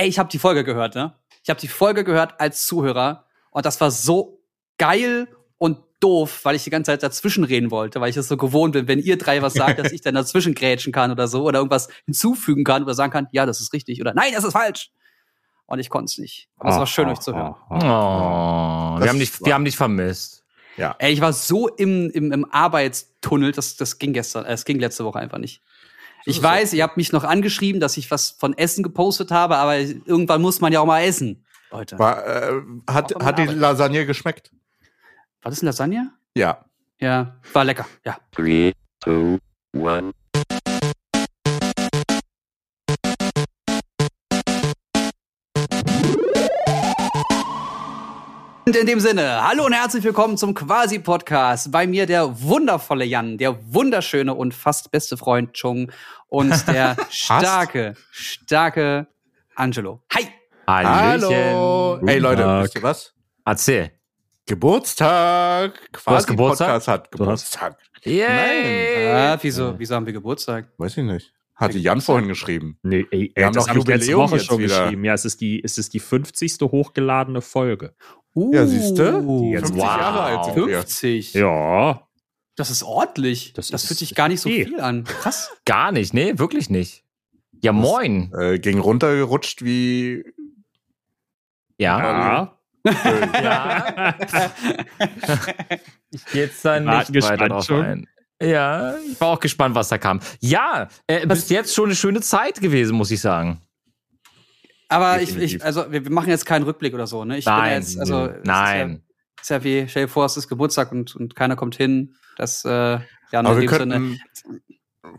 [0.00, 1.14] ey, ich habe die Folge gehört, ne?
[1.42, 4.42] Ich habe die Folge gehört als Zuhörer und das war so
[4.78, 8.38] geil und doof, weil ich die ganze Zeit dazwischen reden wollte, weil ich es so
[8.38, 11.44] gewohnt bin, wenn ihr drei was sagt, dass ich dann dazwischen grätschen kann oder so
[11.44, 14.52] oder irgendwas hinzufügen kann oder sagen kann, ja, das ist richtig oder nein, das ist
[14.52, 14.90] falsch.
[15.66, 16.48] Und ich konnte es nicht.
[16.56, 17.54] Aber es war schön, euch zu hören.
[17.68, 20.44] Oh, wir, haben dich, wir haben dich vermisst.
[20.76, 20.96] Ja.
[20.98, 24.80] Ey, ich war so im, im, im Arbeitstunnel, das, das ging gestern, äh, es ging
[24.80, 25.62] letzte Woche einfach nicht.
[26.24, 29.78] Ich weiß, ihr habt mich noch angeschrieben, dass ich was von Essen gepostet habe, aber
[29.78, 31.44] irgendwann muss man ja auch mal essen.
[31.70, 31.98] Leute.
[31.98, 34.50] War, äh, hat hat die Lasagne geschmeckt?
[35.42, 36.10] War das eine Lasagne?
[36.34, 36.64] Ja.
[37.00, 38.18] Ja, war lecker, ja.
[38.32, 38.72] 3,
[39.02, 39.38] 2,
[39.72, 40.14] 1.
[48.70, 51.72] Und in dem Sinne, hallo und herzlich willkommen zum Quasi-Podcast.
[51.72, 55.90] Bei mir der wundervolle Jan, der wunderschöne und fast beste Freund Chung
[56.28, 59.08] und der starke, starke
[59.56, 60.04] Angelo.
[60.14, 60.28] Hi!
[60.68, 61.34] Hallöchen.
[61.34, 61.98] Hallo!
[62.06, 63.12] Ey Leute, wisst ihr was?
[63.44, 63.90] Erzähl.
[64.46, 65.90] Geburtstag.
[65.90, 66.68] Quasi Geburtstag?
[66.68, 67.76] Podcast hat Geburtstag.
[68.04, 68.22] Yay!
[68.22, 69.16] Nein.
[69.16, 70.68] Ah, wieso, wieso haben wir Geburtstag?
[70.78, 71.32] Weiß ich nicht.
[71.60, 72.78] Hatte Jan vorhin geschrieben.
[72.82, 74.84] Nee, ey, wir haben das habe ich letzte Woche schon wieder.
[74.84, 75.04] geschrieben.
[75.04, 76.58] Ja, es ist die, es ist die 50.
[76.62, 77.94] hochgeladene Folge.
[78.34, 79.22] Uh, ja, siehst du?
[79.22, 79.84] 50 wow.
[79.84, 81.34] Jahre alt sind 50?
[81.34, 81.40] Wir.
[81.42, 82.08] Ja.
[82.56, 83.52] Das ist ordentlich.
[83.52, 84.64] Das, das fühlt sich gar nicht so okay.
[84.64, 85.04] viel an.
[85.04, 85.50] Krass.
[85.66, 87.04] Gar nicht, nee, wirklich nicht.
[87.62, 88.30] Ja, moin.
[88.30, 90.24] Das, äh, ging runtergerutscht wie.
[91.76, 92.00] Ja.
[92.00, 92.58] Ja.
[92.84, 94.14] ja.
[96.10, 97.84] ich gehe jetzt da nicht weiter drauf schon.
[97.84, 98.08] ein.
[98.42, 100.20] Ja, ich war auch gespannt, was da kam.
[100.40, 103.60] Ja, äh, bis jetzt schon eine schöne Zeit gewesen, muss ich sagen.
[104.88, 107.38] Aber ich, ich, also wir machen jetzt keinen Rückblick oder so, ne?
[107.38, 109.02] Ich nein, jetzt, also nein.
[109.40, 111.76] Ist ja, ist ja wie, stell dir vor, es ist Geburtstag und, und keiner kommt
[111.76, 112.16] hin.
[112.36, 113.00] Das, äh, ja,
[113.32, 114.18] Aber wir, könnten,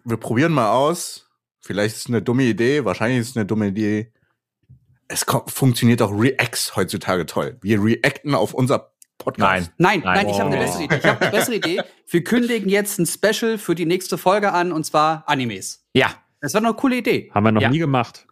[0.04, 1.30] wir probieren mal aus.
[1.62, 4.12] Vielleicht ist es eine dumme Idee, wahrscheinlich ist es eine dumme Idee.
[5.08, 7.58] Es funktioniert auch Reacts heutzutage toll.
[7.62, 8.91] Wir reacten auf unser
[9.24, 9.72] Podcast.
[9.78, 10.96] Nein, nein, nein, ich habe eine bessere Idee.
[10.98, 11.82] Ich habe eine bessere Idee.
[12.10, 15.86] Wir kündigen jetzt ein Special für die nächste Folge an und zwar Animes.
[15.94, 16.08] Ja.
[16.42, 17.30] Das war eine coole Idee.
[17.34, 17.70] Haben wir noch Ja.
[17.70, 18.26] nie gemacht.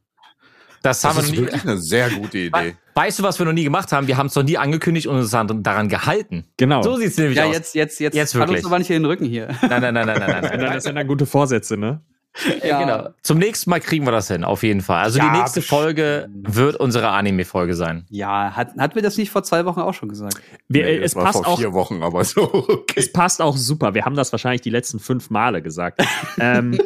[0.81, 1.45] Das, haben Das wir ist noch nie.
[1.53, 2.75] wirklich eine sehr gute Idee.
[2.95, 4.07] Weißt du, was wir noch nie gemacht haben?
[4.07, 6.45] Wir haben es noch nie angekündigt und uns daran daran gehalten.
[6.57, 6.81] Genau.
[6.81, 7.53] So sieht's nämlich Ja, aus.
[7.53, 8.65] jetzt, jetzt, jetzt, Jetzt fall uns wirklich.
[8.65, 9.47] aber nicht in den Rücken hier.
[9.61, 10.41] Nein, nein, nein, nein, nein, nein.
[10.59, 10.59] Nein.
[10.73, 12.01] das sind dann gute Vorsätze, ne?
[12.63, 13.09] Ja, genau.
[13.21, 15.03] Zum nächsten Mal kriegen wir das hin, auf jeden Fall.
[15.03, 15.81] Also Ja, die nächste bestimmt.
[15.81, 18.05] Folge wird unsere Anime-Folge sein.
[18.09, 20.39] Ja, hat, hatten wir das nicht vor zwei Wochen auch schon gesagt?
[20.67, 21.57] Wir, Nee, äh, das es war passt vor auch.
[21.59, 22.95] vier Wochen, aber so okay.
[22.95, 23.93] Es passt auch super.
[23.93, 26.01] Wir haben das wahrscheinlich die letzten fünf Male gesagt.
[26.39, 26.79] ähm,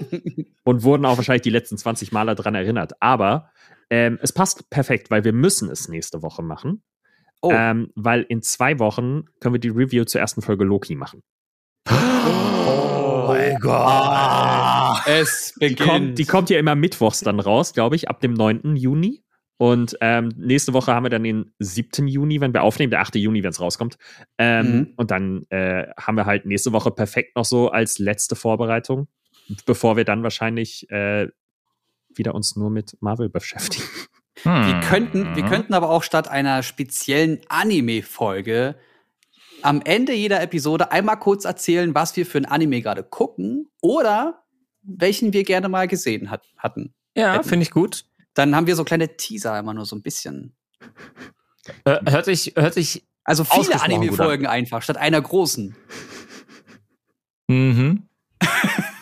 [0.64, 2.94] und wurden auch wahrscheinlich die letzten 20 Male dran erinnert.
[3.02, 3.50] Aber
[3.90, 6.84] ähm, es passt perfekt, weil wir müssen es nächste Woche machen.
[7.42, 11.22] Oh, Ähm, weil in zwei Wochen können wir die Review zur ersten Folge Loki machen.
[12.66, 12.93] Oh
[13.34, 15.08] mein Gott.
[15.08, 18.76] es Die kommt, die kommt ja immer mittwochs dann raus, glaube ich, ab dem 9.
[18.76, 19.24] Juni.
[19.58, 22.08] Und ähm, nächste Woche haben wir dann den 7.
[22.08, 23.16] Juni, wenn wir aufnehmen, der 8.
[23.16, 23.98] Juni, wenn es rauskommt.
[24.38, 24.94] Ähm, Mhm.
[24.98, 29.08] Und dann äh, haben wir halt nächste Woche perfekt noch so als letzte Vorbereitung,
[29.66, 31.28] bevor wir dann wahrscheinlich äh,
[32.16, 33.86] wieder uns nur mit Marvel beschäftigen.
[34.42, 34.66] Hm.
[34.66, 38.76] Wir könnten, wir könnten aber auch statt einer speziellen Anime-Folge
[39.64, 44.44] am Ende jeder Episode einmal kurz erzählen, was wir für ein Anime gerade gucken oder
[44.82, 46.94] welchen wir gerne mal gesehen hat, hatten.
[47.16, 48.06] Ja, finde ich gut.
[48.34, 50.56] Dann haben wir so kleine Teaser immer nur so ein bisschen.
[51.86, 53.06] Äh, hört sich, hört sich.
[53.24, 55.76] Also viele Anime-Folgen einfach, statt einer großen.
[57.48, 58.04] Mhm.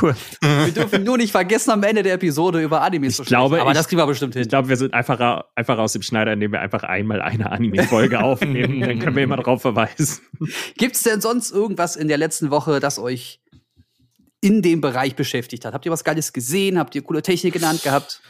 [0.00, 0.14] Cool.
[0.40, 3.36] Wir dürfen nur nicht vergessen, am Ende der Episode über Animes Ich zu sprechen.
[3.36, 4.42] glaube, Aber ich- das kriegen wir bestimmt hin.
[4.42, 8.20] Ich glaube, wir sind einfacher, einfacher aus dem Schneider, indem wir einfach einmal eine Anime-Folge
[8.24, 8.80] aufnehmen.
[8.80, 10.20] Dann können wir immer darauf verweisen.
[10.76, 13.40] Gibt es denn sonst irgendwas in der letzten Woche, das euch
[14.40, 15.72] in dem Bereich beschäftigt hat?
[15.74, 16.78] Habt ihr was Geiles gesehen?
[16.78, 18.20] Habt ihr coole Technik in der Hand gehabt?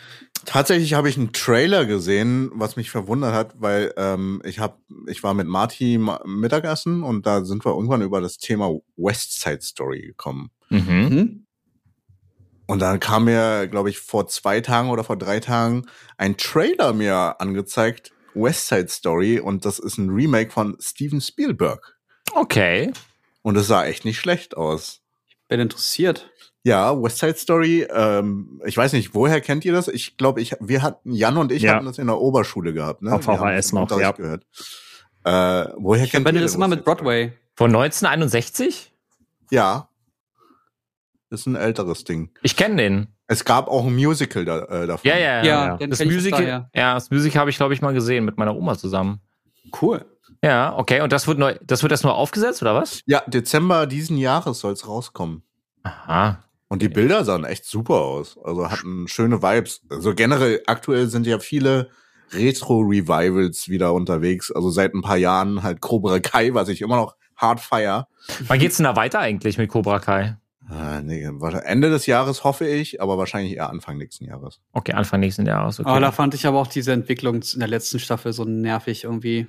[0.45, 5.23] Tatsächlich habe ich einen Trailer gesehen, was mich verwundert hat, weil ähm, ich hab, ich
[5.23, 9.63] war mit Marty ma- Mittagessen und da sind wir irgendwann über das Thema West Side
[9.63, 10.51] Story gekommen.
[10.71, 11.44] Mhm.
[12.67, 15.87] Und dann kam mir, glaube ich, vor zwei Tagen oder vor drei Tagen
[16.17, 21.97] ein Trailer mir angezeigt, West Side Story, und das ist ein Remake von Steven Spielberg.
[22.33, 22.93] Okay.
[23.43, 25.03] Und es sah echt nicht schlecht aus.
[25.49, 26.31] Bin interessiert.
[26.63, 29.87] Ja, West Side Story, ähm, ich weiß nicht, woher kennt ihr das?
[29.89, 31.75] Ich glaube, ich, wir hatten, Jan und ich Ja.
[31.75, 33.13] hatten das in der Oberschule gehabt, ne?
[33.13, 34.13] Auf VHS das noch, ja.
[34.13, 34.47] Gehört.
[35.25, 37.27] Äh, woher Ich kennt ihr das immer West mit Side Story?
[37.29, 37.33] Broadway.
[37.57, 38.93] Von 1961?
[39.51, 39.91] Ja.
[41.35, 42.31] Das ist ein älteres Ding.
[42.43, 43.09] Ich kenne den.
[43.27, 45.11] Es gab auch ein Musical da, äh, davon.
[45.11, 45.87] Ja, ja, Ja, ja.
[45.89, 46.71] Das Musical, daher.
[46.73, 49.21] ja, das Musical habe ich, glaube ich, mal gesehen mit meiner Oma zusammen.
[49.83, 50.05] Cool.
[50.45, 51.01] Ja, okay.
[51.01, 53.01] Und das wird neu, das wird erst nur aufgesetzt, oder was?
[53.07, 55.43] Ja, Dezember diesen Jahres soll es rauskommen.
[55.83, 56.39] Aha.
[56.69, 58.39] Und die Bilder sahen echt super aus.
[58.45, 59.81] Also hatten schöne Vibes.
[59.91, 61.91] Also generell, aktuell sind ja viele
[62.33, 64.53] Retro-Revivals wieder unterwegs.
[64.53, 68.07] Also seit ein paar Jahren halt Cobra Kai, was ich immer noch hart feier.
[68.47, 70.37] Wann geht's denn da weiter eigentlich mit Cobra Kai?
[70.69, 71.29] Ah, nee,
[71.65, 74.61] Ende des Jahres hoffe ich, aber wahrscheinlich eher Anfang nächsten Jahres.
[74.73, 75.79] Okay, Anfang nächsten Jahres.
[75.79, 75.93] Okay.
[75.95, 79.47] Oh, da fand ich aber auch diese Entwicklung in der letzten Staffel so nervig irgendwie.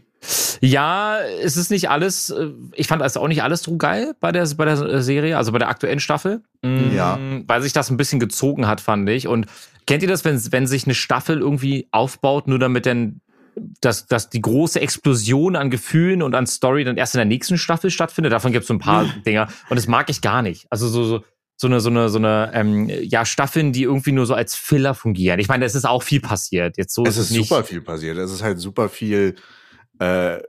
[0.60, 4.32] Ja, es ist nicht alles, äh, ich fand also auch nicht alles so geil bei
[4.32, 6.42] der, bei der Serie, also bei der aktuellen Staffel.
[6.64, 7.18] Ja.
[7.18, 9.28] Mm, Weil sich das ein bisschen gezogen hat, fand ich.
[9.28, 9.46] Und
[9.86, 13.22] kennt ihr das, wenn, wenn sich eine Staffel irgendwie aufbaut, nur damit dann
[13.82, 17.58] dass, dass die große Explosion an Gefühlen und an Story dann erst in der nächsten
[17.58, 18.34] Staffel stattfindet.
[18.34, 19.48] Davon gibt es so ein paar Dinger.
[19.70, 20.68] Und das mag ich gar nicht.
[20.70, 21.24] Also so, so,
[21.58, 24.94] so eine, so eine, so eine, ähm, ja, Staffeln, die irgendwie nur so als Filler
[24.94, 25.40] fungieren.
[25.40, 26.78] Ich meine, es ist auch viel passiert.
[26.78, 27.48] Jetzt so es ist nicht.
[27.48, 28.18] super viel passiert.
[28.18, 29.36] Es ist halt super viel
[30.00, 30.40] äh,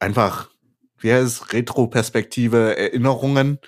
[0.00, 0.50] einfach,
[0.98, 3.58] wie heißt es, Retro-Perspektive, Erinnerungen.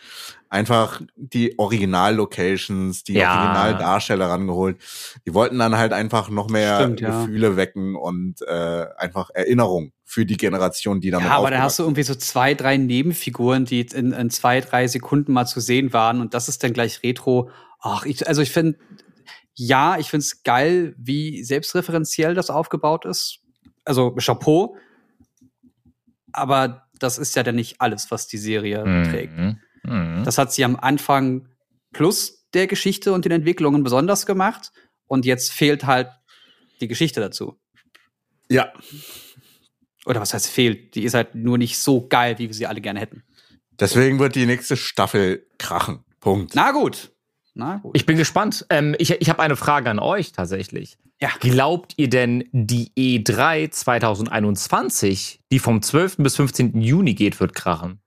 [0.50, 3.37] Einfach die Original-Locations, die Ja.
[3.37, 4.79] Originaldarsteller rangeholt.
[5.25, 7.20] Die wollten dann halt einfach noch mehr Stimmt, ja.
[7.20, 11.79] Gefühle wecken und äh, einfach Erinnerung für die Generation, die damit Ja, aber da hast
[11.79, 15.93] du irgendwie so zwei, drei Nebenfiguren, die in, in zwei, drei Sekunden mal zu sehen
[15.93, 17.49] waren und das ist dann gleich Retro.
[17.79, 18.76] Ach, ich, also ich finde,
[19.55, 23.38] ja, ich finde es geil, wie selbstreferenziell das aufgebaut ist.
[23.85, 24.76] Also Chapeau.
[26.32, 29.32] Aber das ist ja dann nicht alles, was die Serie trägt.
[29.82, 30.22] Mhm.
[30.24, 31.48] Das hat sie am Anfang
[31.92, 34.72] plus der Geschichte und den Entwicklungen besonders gemacht.
[35.06, 36.08] Und jetzt fehlt halt
[36.80, 37.58] die Geschichte dazu.
[38.48, 38.72] Ja,
[40.06, 40.94] Oder was heißt fehlt?
[40.94, 43.22] Die ist halt nur nicht so geil, wie wir sie alle gerne hätten.
[43.78, 46.04] deswegen wird die nächste Staffel krachen.
[46.20, 46.54] Punkt.
[46.54, 47.12] Na gut.
[47.54, 47.92] Na gut.
[47.96, 48.66] Ich bin gespannt.
[48.70, 50.96] Ähm, ich ich habe eine Frage an euch tatsächlich.
[51.20, 51.30] Ja.
[51.40, 56.16] Glaubt ihr denn, die E3 2021, die vom 12.
[56.18, 56.80] bis 15.
[56.80, 58.00] Juni geht, wird krachen?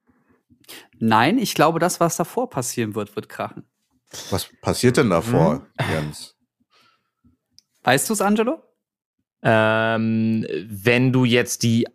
[1.00, 3.64] Nein, ich glaube, das, was davor passieren wird, wird krachen.
[4.30, 5.92] Was passiert denn davor, Mhm.
[5.92, 6.36] Jens?
[7.84, 8.62] Weißt du es, Angelo?
[9.42, 11.86] Ähm, wenn du jetzt die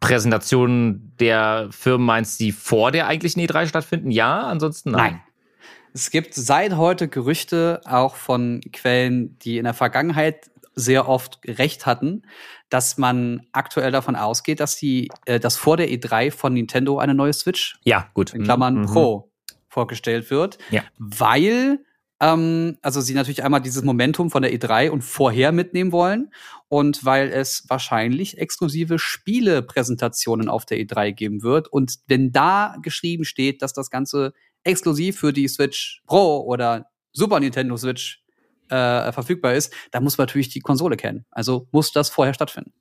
[0.00, 5.22] Präsentation der Firmen meinst, die vor der eigentlichen E3 stattfinden, ja, ansonsten nein.
[5.92, 11.84] Es gibt seit heute Gerüchte, auch von Quellen, die in der Vergangenheit sehr oft recht
[11.84, 12.22] hatten,
[12.70, 17.14] dass man aktuell davon ausgeht, dass die, äh, dass vor der E3 von Nintendo eine
[17.14, 18.32] neue Switch Ja, gut.
[18.32, 18.86] in Klammern Mhm.
[18.86, 19.30] Pro
[19.68, 20.58] vorgestellt wird.
[20.70, 20.82] Ja.
[20.98, 21.80] Weil,
[22.20, 26.32] ähm, also sie natürlich einmal dieses Momentum von der E3 und vorher mitnehmen wollen
[26.68, 31.68] und weil es wahrscheinlich exklusive Spielepräsentationen auf der E3 geben wird.
[31.68, 34.32] Und wenn da geschrieben steht, dass das Ganze
[34.64, 38.22] exklusiv für die Switch Pro oder Super Nintendo Switch
[38.70, 41.24] äh, verfügbar ist, dann muss man natürlich die Konsole kennen.
[41.30, 42.72] Also muss das vorher stattfinden.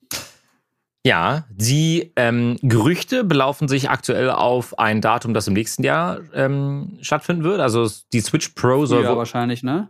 [1.05, 6.97] Ja, die ähm, Gerüchte belaufen sich aktuell auf ein Datum, das im nächsten Jahr ähm,
[7.01, 7.61] stattfinden wird.
[7.61, 9.87] Also die Switch Pro soll Ja, wahrscheinlich, ne?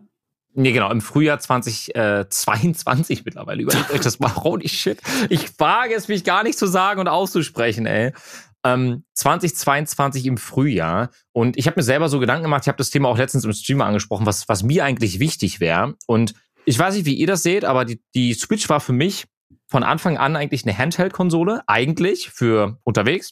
[0.54, 3.63] Nee, genau, im Frühjahr 2022 mittlerweile.
[3.63, 5.00] Überlegt euch das mal, holy shit.
[5.30, 8.13] Ich wage es, mich gar nicht zu sagen und auszusprechen, ey.
[8.66, 11.10] Ähm, 2022 im Frühjahr.
[11.32, 13.54] Und ich habe mir selber so Gedanken gemacht, ich habe das Thema auch letztens im
[13.54, 15.96] Streamer angesprochen, was, was mir eigentlich wichtig wäre.
[16.08, 16.34] Und
[16.66, 19.26] ich weiß nicht, wie ihr das seht, aber die, die Switch war für mich
[19.68, 23.32] von Anfang an eigentlich eine Handheld-Konsole, eigentlich für unterwegs.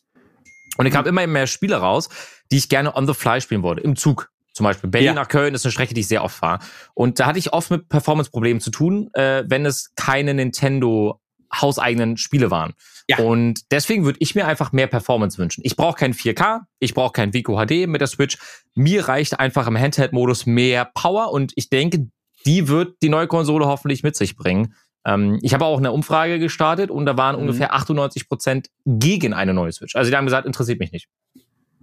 [0.77, 2.09] Und es kam immer mehr Spiele raus,
[2.51, 4.29] die ich gerne on the fly spielen wollte, im Zug.
[4.53, 5.13] Zum Beispiel Berlin Ja.
[5.13, 6.59] nach Köln ist eine Strecke, die ich sehr oft fahre.
[6.93, 11.19] Und da hatte ich oft mit Performance-Problemen zu tun, äh, wenn es keine Nintendo
[11.61, 12.73] hauseigenen Spiele waren.
[13.07, 13.19] Ja.
[13.19, 15.61] Und deswegen würde ich mir einfach mehr Performance wünschen.
[15.63, 18.37] Ich brauche kein 4K, ich brauche kein Vico HD mit der Switch.
[18.75, 22.07] Mir reicht einfach im Handheld-Modus mehr Power und ich denke,
[22.45, 24.73] die wird die neue Konsole hoffentlich mit sich bringen.
[25.05, 27.41] Ähm, ich habe auch eine Umfrage gestartet und da waren Mhm.
[27.43, 29.95] ungefähr 98 Prozent gegen eine neue Switch.
[29.95, 31.07] Also die haben gesagt, interessiert mich nicht.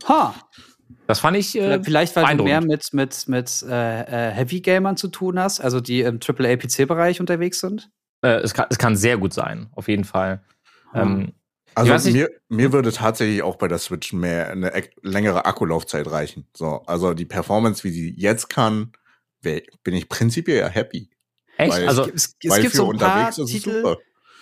[0.08, 0.34] Ha,
[1.06, 4.96] Das fand ich äh, Vielleicht, weil du mehr mit, mit, mit äh, äh, Heavy Gamern
[4.98, 7.88] zu tun hast, also die im AAA-PC-Bereich unterwegs sind.
[8.24, 10.42] Äh, es, kann, es kann sehr gut sein, auf jeden Fall.
[10.94, 11.32] Ähm,
[11.74, 16.46] Also mir, mir würde tatsächlich auch bei der Switch mehr eine längere Akkulaufzeit reichen.
[16.56, 18.92] So, also die Performance, wie sie jetzt kann,
[19.42, 21.10] bin ich prinzipiell ja happy.
[21.58, 21.72] echt?
[21.72, 23.96] weil- Also Es, es Weil gibt für so ein paar unterwegs ist es Titel, super.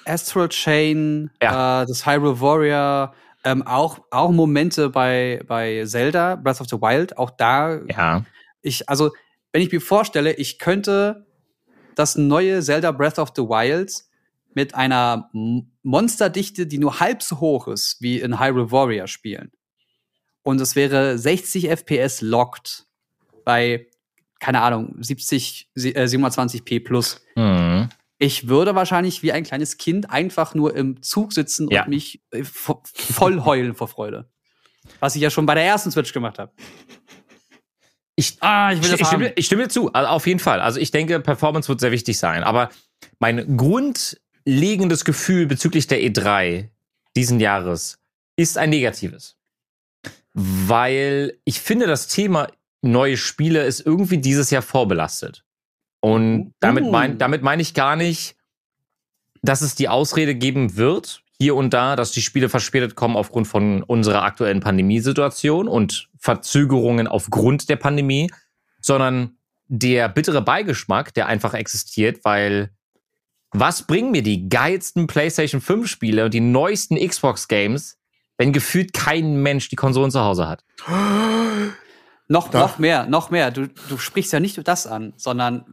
[0.04, 1.82] Astral Chain, Ja.
[1.82, 7.16] äh, das Hyrule Warrior, ähm, auch, auch Momente bei, bei Zelda, Breath of the Wild,
[7.18, 8.24] auch da, ja.
[8.62, 9.10] ich, also,
[9.52, 11.26] wenn ich mir vorstelle, ich könnte
[11.94, 13.92] das neue Zelda Breath of the Wild
[14.54, 15.30] mit einer
[15.82, 19.50] Monsterdichte, die nur halb so hoch ist wie in Hyrule Warrior spielen.
[20.42, 22.86] Und es wäre 60 FPS locked
[23.44, 23.86] bei,
[24.40, 27.20] keine Ahnung, 70, sie- äh, 720p plus.
[27.36, 27.88] Mhm.
[28.18, 31.82] Ich würde wahrscheinlich wie ein kleines Kind einfach nur im Zug sitzen Ja.
[31.84, 34.28] und mich äh, vo- voll heulen vor Freude.
[35.00, 36.52] Was ich ja schon bei der ersten Switch gemacht habe.
[38.16, 40.40] Ich, Ah, ich will ich, das ich, stimme, ich stimme dir zu, also auf jeden
[40.40, 40.60] Fall.
[40.60, 42.44] Also ich denke, Performance wird sehr wichtig sein.
[42.44, 42.70] Aber
[43.18, 46.68] mein grundlegendes Gefühl bezüglich der E3
[47.16, 47.98] diesen Jahres
[48.36, 49.36] ist ein negatives.
[50.34, 52.48] Weil ich finde, das Thema
[52.82, 55.44] neue Spiele ist irgendwie dieses Jahr vorbelastet.
[56.00, 56.90] Und damit Uh.
[56.90, 58.36] mein, damit meine ich gar nicht,
[59.42, 63.48] dass es die Ausrede geben wird, hier und da, dass die Spiele verspätet kommen aufgrund
[63.48, 68.30] von unserer aktuellen Pandemiesituation und Verzögerungen aufgrund der Pandemie,
[68.80, 72.70] sondern der bittere Beigeschmack, der einfach existiert, weil
[73.50, 77.98] was bringen mir die geilsten PlayStation 5 Spiele und die neuesten Xbox Games,
[78.38, 80.64] wenn gefühlt kein Mensch die Konsolen zu Hause hat?
[82.28, 83.50] Noch, noch mehr, noch mehr.
[83.50, 85.64] Du, du sprichst ja nicht nur das an, sondern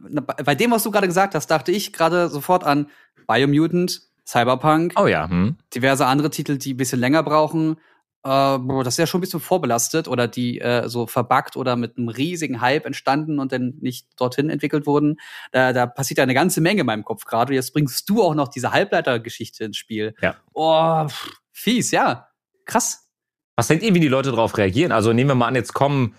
[0.44, 2.88] bei dem, was du gerade gesagt hast, dachte ich gerade sofort an
[3.28, 5.58] Biomutant, Cyberpunk, Oh ja, hm.
[5.74, 7.78] diverse andere Titel, die ein bisschen länger brauchen.
[8.24, 11.98] Äh, das ist ja schon ein bisschen vorbelastet oder die äh, so verbuggt oder mit
[11.98, 15.20] einem riesigen Hype entstanden und dann nicht dorthin entwickelt wurden.
[15.52, 17.54] Da, da passiert ja eine ganze Menge in meinem Kopf gerade.
[17.54, 20.14] Jetzt bringst du auch noch diese Halbleitergeschichte ins Spiel.
[20.22, 20.36] Ja.
[20.54, 22.28] Oh, pff, fies, ja.
[22.66, 23.10] Krass.
[23.56, 24.92] Was denkt ihr, wie die Leute darauf reagieren?
[24.92, 26.16] Also nehmen wir mal an, jetzt kommen,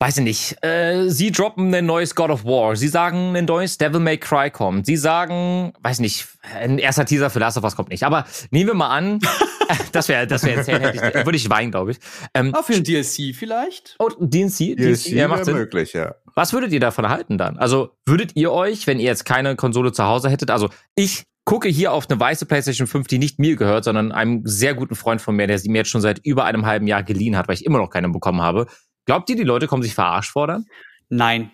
[0.00, 3.76] weiß ich nicht, äh, sie droppen ein neues God of War, sie sagen, ein neues
[3.76, 7.76] Devil May Cry kommt, sie sagen, weiß nicht, ein erster Teaser für Last of Us
[7.76, 8.04] kommt nicht.
[8.04, 9.18] Aber nehmen wir mal an,
[9.92, 11.98] das wäre, das wäre, ich, würde ich weinen, glaube ich.
[12.32, 13.96] Ähm, für ein DLC vielleicht?
[13.98, 15.54] oh, DNC, DLC ja, macht Sinn.
[15.54, 16.14] möglich, ja.
[16.34, 17.58] Was würdet ihr davon halten dann?
[17.58, 21.68] Also würdet ihr euch, wenn ihr jetzt keine Konsole zu Hause hättet, also ich gucke
[21.68, 25.20] hier auf eine weiße PlayStation 5, die nicht mir gehört, sondern einem sehr guten Freund
[25.20, 27.54] von mir, der sie mir jetzt schon seit über einem halben Jahr geliehen hat, weil
[27.54, 28.66] ich immer noch keine bekommen habe.
[29.06, 30.66] Glaubt ihr, die Leute kommen sich verarscht vor dann?
[31.08, 31.50] Nein.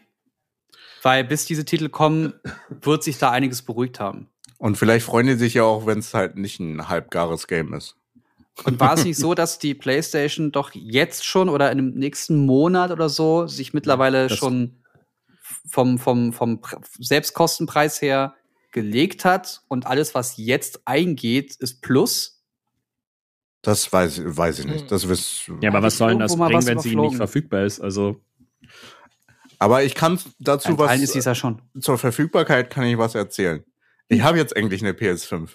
[1.02, 2.34] Weil bis diese Titel kommen,
[2.82, 4.28] wird sich da einiges beruhigt haben.
[4.58, 7.96] Und vielleicht freuen die sich ja auch, wenn es halt nicht ein halbgares Game ist.
[8.64, 12.46] Und war es nicht so, dass die PlayStation doch jetzt schon oder in dem nächsten
[12.46, 14.82] Monat oder so sich mittlerweile das- schon
[15.68, 18.34] vom, vom, vom Pre- Selbstkostenpreis her
[18.72, 22.35] gelegt hat und alles, was jetzt eingeht, ist Plus?
[23.66, 24.92] Das weiß, weiß ich nicht.
[24.92, 27.80] Das wiss, Ja, aber was soll denn das bringen, was wenn sie nicht verfügbar ist?
[27.80, 28.20] Also,
[29.58, 31.60] aber ich kann dazu Ein Teil ist was dieser schon.
[31.80, 33.64] zur Verfügbarkeit kann ich was erzählen.
[34.08, 35.50] Ich habe jetzt endlich eine PS5.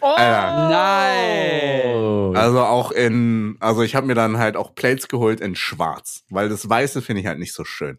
[0.00, 0.06] Oh!
[0.06, 0.68] Alter.
[0.70, 2.36] Nein!
[2.36, 6.48] Also auch in, also ich habe mir dann halt auch Plates geholt in Schwarz, weil
[6.48, 7.98] das Weiße finde ich halt nicht so schön.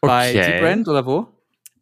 [0.00, 0.58] Bei Okay.
[0.58, 1.28] T-Brand oder wo?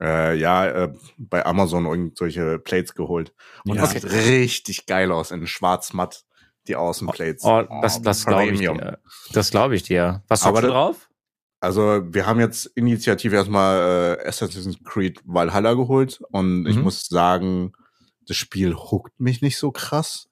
[0.03, 3.33] Äh, ja, äh, bei Amazon irgendwelche Plates geholt.
[3.65, 3.83] Und Ja.
[3.83, 6.25] das sieht richtig geil aus in schwarz-matt,
[6.69, 7.45] die Außenplates.
[7.45, 8.99] Oh, das, das glaube ich dir.
[9.33, 10.23] Das glaube ich dir.
[10.29, 11.09] Was Aber hast du drauf?
[11.61, 16.83] Also wir haben jetzt initiativ erstmal äh, Assassin's Creed Valhalla geholt und ich Mhm.
[16.83, 17.73] muss sagen,
[18.27, 20.29] das Spiel huckt mich nicht so krass.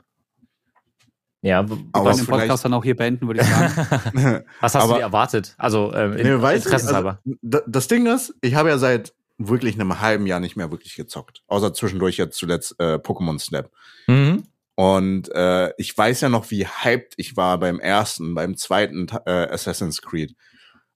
[1.42, 1.60] Ja,
[1.92, 3.72] Aber den Podcast dann auch hier beenden, würde ich sagen.
[4.60, 5.54] was hast du aber- dir erwartet?
[5.56, 7.20] Also ähm, in, Nee, weiß interessenshalber.
[7.24, 10.96] also, das Ding ist, ich habe ja seit wirklich einem halben Jahr nicht mehr wirklich
[10.96, 11.42] gezockt.
[11.46, 13.70] Außer zwischendurch jetzt zuletzt äh, Pokémon Snap.
[14.06, 14.44] mhm.
[14.74, 19.30] Und äh, ich weiß ja noch, wie hyped ich war beim ersten, beim zweiten äh,
[19.30, 20.34] Assassin's Creed.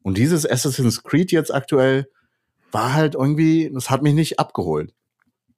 [0.03, 2.09] Und dieses Assassin's Creed jetzt aktuell
[2.73, 4.95] war halt irgendwie, das hat mich nicht abgeholt.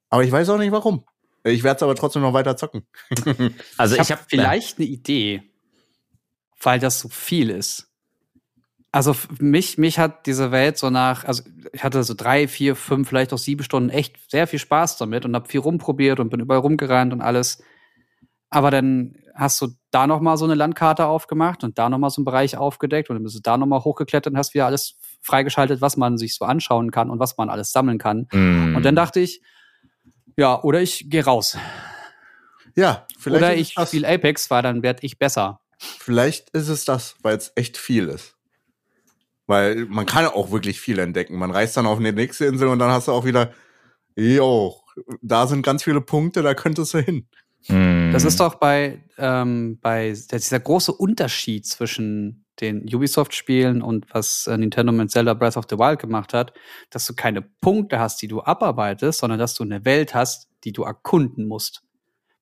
[0.09, 1.03] Aber ich weiß auch nicht warum.
[1.43, 2.85] Ich werde es aber trotzdem noch weiter zocken.
[3.77, 5.43] Also ich habe habe vielleicht eine Idee,
[6.61, 7.87] weil das so viel ist.
[8.91, 13.09] Also mich, mich hat diese Welt so nach, also ich hatte so drei, vier, fünf,
[13.09, 16.39] vielleicht auch sieben Stunden echt sehr viel Spaß damit und habe viel rumprobiert und bin
[16.39, 17.61] überall rumgerannt und alles.
[18.49, 22.09] Aber dann hast du da noch mal so eine Landkarte aufgemacht und da noch mal
[22.09, 24.65] so einen Bereich aufgedeckt und dann bist du da noch mal hochgeklettert und hast wieder
[24.65, 28.27] alles freigeschaltet, was man sich so anschauen kann und was man alles sammeln kann.
[28.31, 28.75] Mhm.
[28.75, 29.41] Und dann dachte ich,
[30.37, 31.57] ja, oder ich gehe raus.
[32.75, 35.59] Ja, vielleicht oder ich spiele Apex, weil dann werd ich besser.
[35.79, 38.35] Vielleicht ist es das, weil es echt viel ist.
[39.45, 41.37] Weil man kann auch wirklich viel entdecken.
[41.37, 43.51] Man reist dann auf eine nächste Insel und dann hast du auch wieder,
[44.15, 44.75] jo,
[45.21, 47.27] da sind ganz viele Punkte, da könntest du hin.
[48.13, 54.57] Das ist doch bei, ähm, bei dieser große Unterschied zwischen den Ubisoft-Spielen und was äh,
[54.57, 56.53] Nintendo mit Zelda Breath of the Wild gemacht hat,
[56.89, 60.71] dass du keine Punkte hast, die du abarbeitest, sondern dass du eine Welt hast, die
[60.71, 61.83] du erkunden musst,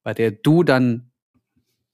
[0.03, 1.11] bei der du dann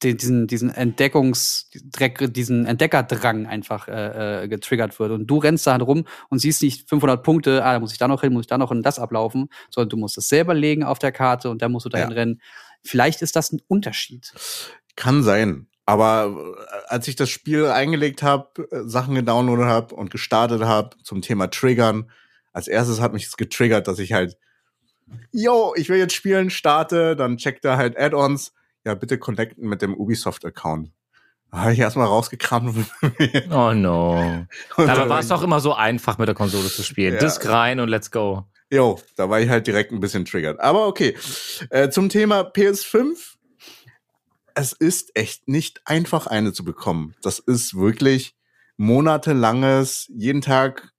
[0.03, 5.11] den, diesen, diesen Entdeckungsdreck, diesen Entdeckerdrang einfach äh, äh, getriggert wird.
[5.11, 7.99] Und du rennst da halt rum und siehst nicht 500 Punkte, ah, da muss ich
[7.99, 10.53] da noch hin, muss ich da noch hin, das ablaufen, sondern du musst es selber
[10.53, 12.15] legen auf der Karte und dann musst du dahin Ja.
[12.15, 12.41] rennen.
[12.83, 14.33] Vielleicht ist das ein Unterschied.
[14.95, 15.67] Kann sein.
[15.85, 21.21] Aber äh, als ich das Spiel eingelegt habe, Sachen gedownloadet habe und gestartet habe zum
[21.21, 22.09] Thema Triggern,
[22.53, 24.37] als erstes hat mich es getriggert, dass ich halt,
[25.31, 28.53] yo, ich will jetzt spielen, starte, dann checkt er halt Add-ons,
[28.85, 30.91] ja, bitte connecten mit dem Ubisoft-Account.
[31.51, 32.85] Habe ich erstmal rausgekramt.
[33.51, 34.45] Oh no.
[34.77, 37.15] Aber war es doch immer so einfach, mit der Konsole zu spielen.
[37.15, 37.19] Ja.
[37.19, 38.45] Disk rein und let's go.
[38.71, 40.61] Jo, da war ich halt direkt ein bisschen triggert.
[40.61, 41.15] Aber okay.
[41.69, 43.35] Äh, zum Thema PS5.
[44.55, 47.15] Es ist echt nicht einfach, eine zu bekommen.
[47.21, 48.35] Das ist wirklich
[48.77, 50.91] monatelanges, jeden Tag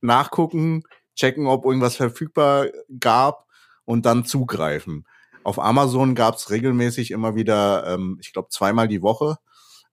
[0.00, 0.82] nachgucken,
[1.14, 2.68] checken, ob irgendwas verfügbar
[3.00, 3.46] gab
[3.84, 5.06] und dann zugreifen.
[5.42, 9.36] Auf Amazon gab's regelmäßig immer wieder, ähm, ich glaube, zweimal die Woche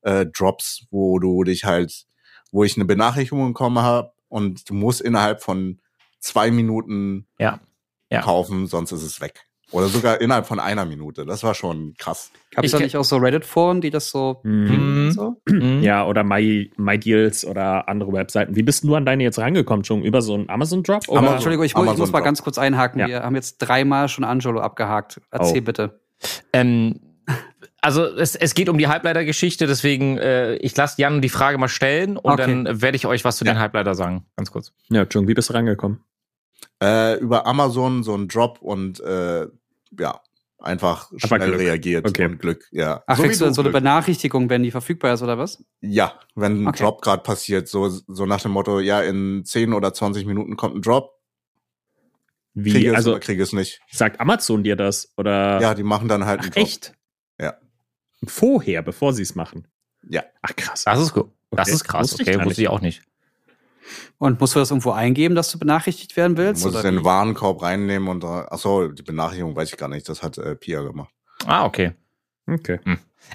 [0.01, 2.06] äh, Drops, wo du dich halt,
[2.51, 5.80] wo ich eine Benachrichtigung bekommen habe und du musst innerhalb von
[6.24, 7.60] zwei Minuten Ja.
[8.10, 8.22] Ja.
[8.22, 9.42] kaufen, sonst ist es weg.
[9.72, 11.25] Oder sogar innerhalb von einer Minute.
[11.25, 12.32] Das war schon krass.
[12.53, 15.12] Gab es Ich da nicht auch so Reddit-Foren, die das so Mhm.
[15.12, 15.42] so?
[15.50, 15.82] Mhm.
[15.82, 18.56] Ja, oder My, MyDeals oder andere Webseiten.
[18.56, 19.84] Wie bist du an deine jetzt rangekommen?
[19.84, 21.10] Schon über so einen Amazon-Drop?
[21.10, 21.34] Amazon.
[21.34, 22.25] Entschuldigung, ich, muss- ich Amazon muss mal Drop.
[22.25, 23.00] ganz kurz einhaken.
[23.00, 23.08] Ja.
[23.08, 25.20] Wir haben jetzt dreimal schon Angelo abgehakt.
[25.32, 25.65] Erzähl Oh.
[25.65, 26.00] bitte.
[26.53, 27.00] Ähm,
[27.82, 31.68] also es, es geht um die Halbleitergeschichte, deswegen äh, ich lasse Jan die Frage mal
[31.68, 32.63] stellen und Okay.
[32.63, 34.25] dann werde ich euch was zu den Halbleiter sagen.
[34.38, 34.72] Ganz kurz.
[34.89, 36.00] Ja, Entschuldigung, wie bist du rangekommen?
[36.82, 39.48] Äh, über Amazon so ein Drop und äh,
[40.00, 40.22] ja,
[40.60, 41.60] einfach schnell Glück.
[41.60, 42.25] reagiert Okay.
[42.25, 43.03] und Glück, ja.
[43.08, 43.70] Ach, So kriegst du dann so eine.
[43.72, 45.63] Benachrichtigung, wenn die verfügbar ist, oder was?
[45.82, 46.84] Ja, wenn ein Okay.
[46.84, 50.75] Drop gerade passiert, so, so nach dem Motto, ja, in 10 oder 20 Minuten kommt
[50.75, 51.20] ein Drop,
[52.53, 52.72] Wie?
[52.72, 53.82] kriege es also oder kriege es nicht.
[53.91, 55.12] sagt Amazon dir das?
[55.17, 55.60] Oder?
[55.62, 56.63] Ja, die machen dann halt Ach, einen Drop.
[56.63, 56.93] echt?
[57.39, 57.55] Ja.
[58.25, 59.67] Vorher, bevor sie es machen.
[60.08, 60.24] Ja.
[60.41, 60.84] Ach krass.
[60.86, 61.32] Das ist gut.
[61.51, 61.75] Das Okay.
[61.75, 62.13] ist krass.
[62.20, 63.03] Okay, wusste ich auch nicht.
[64.18, 66.63] Und musst du das irgendwo eingeben, dass du benachrichtigt werden Du willst?
[66.63, 69.90] musst es oder den Warenkorb reinnehmen und, äh, ach so, die Benachrichtigung weiß ich gar
[69.90, 71.13] nicht, das hat äh, Pia gemacht.
[71.46, 71.92] Ah, okay.
[72.48, 72.80] Okay.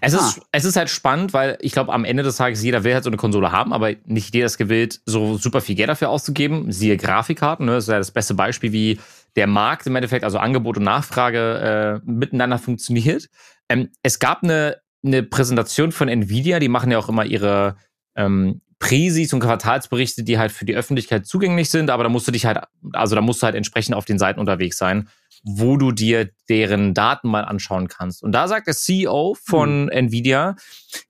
[0.02, 0.18] Es Ah.
[0.18, 3.04] ist, es ist halt spannend, weil ich glaube, am Ende des Tages jeder will halt
[3.04, 6.70] so eine Konsole haben, aber nicht jeder ist gewillt, so super viel Geld dafür auszugeben.
[6.70, 7.72] Siehe Grafikkarten, ne?
[7.72, 9.00] das ist ja das beste Beispiel, wie
[9.36, 13.28] der Markt im Endeffekt, also Angebot und Nachfrage äh, miteinander funktioniert.
[13.70, 17.76] Ähm, es gab eine, eine Präsentation von Nvidia, die machen ja auch immer ihre
[18.14, 22.32] ähm, Präsis und Quartalsberichte, die halt für die Öffentlichkeit zugänglich sind, aber da musst du
[22.32, 22.60] dich halt,
[22.92, 25.08] also da musst du halt entsprechend auf den Seiten unterwegs sein,
[25.42, 28.22] wo du dir deren Daten mal anschauen kannst.
[28.22, 30.56] Und da sagt der CEO von Nvidia,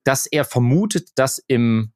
[0.04, 1.92] dass er vermutet, dass im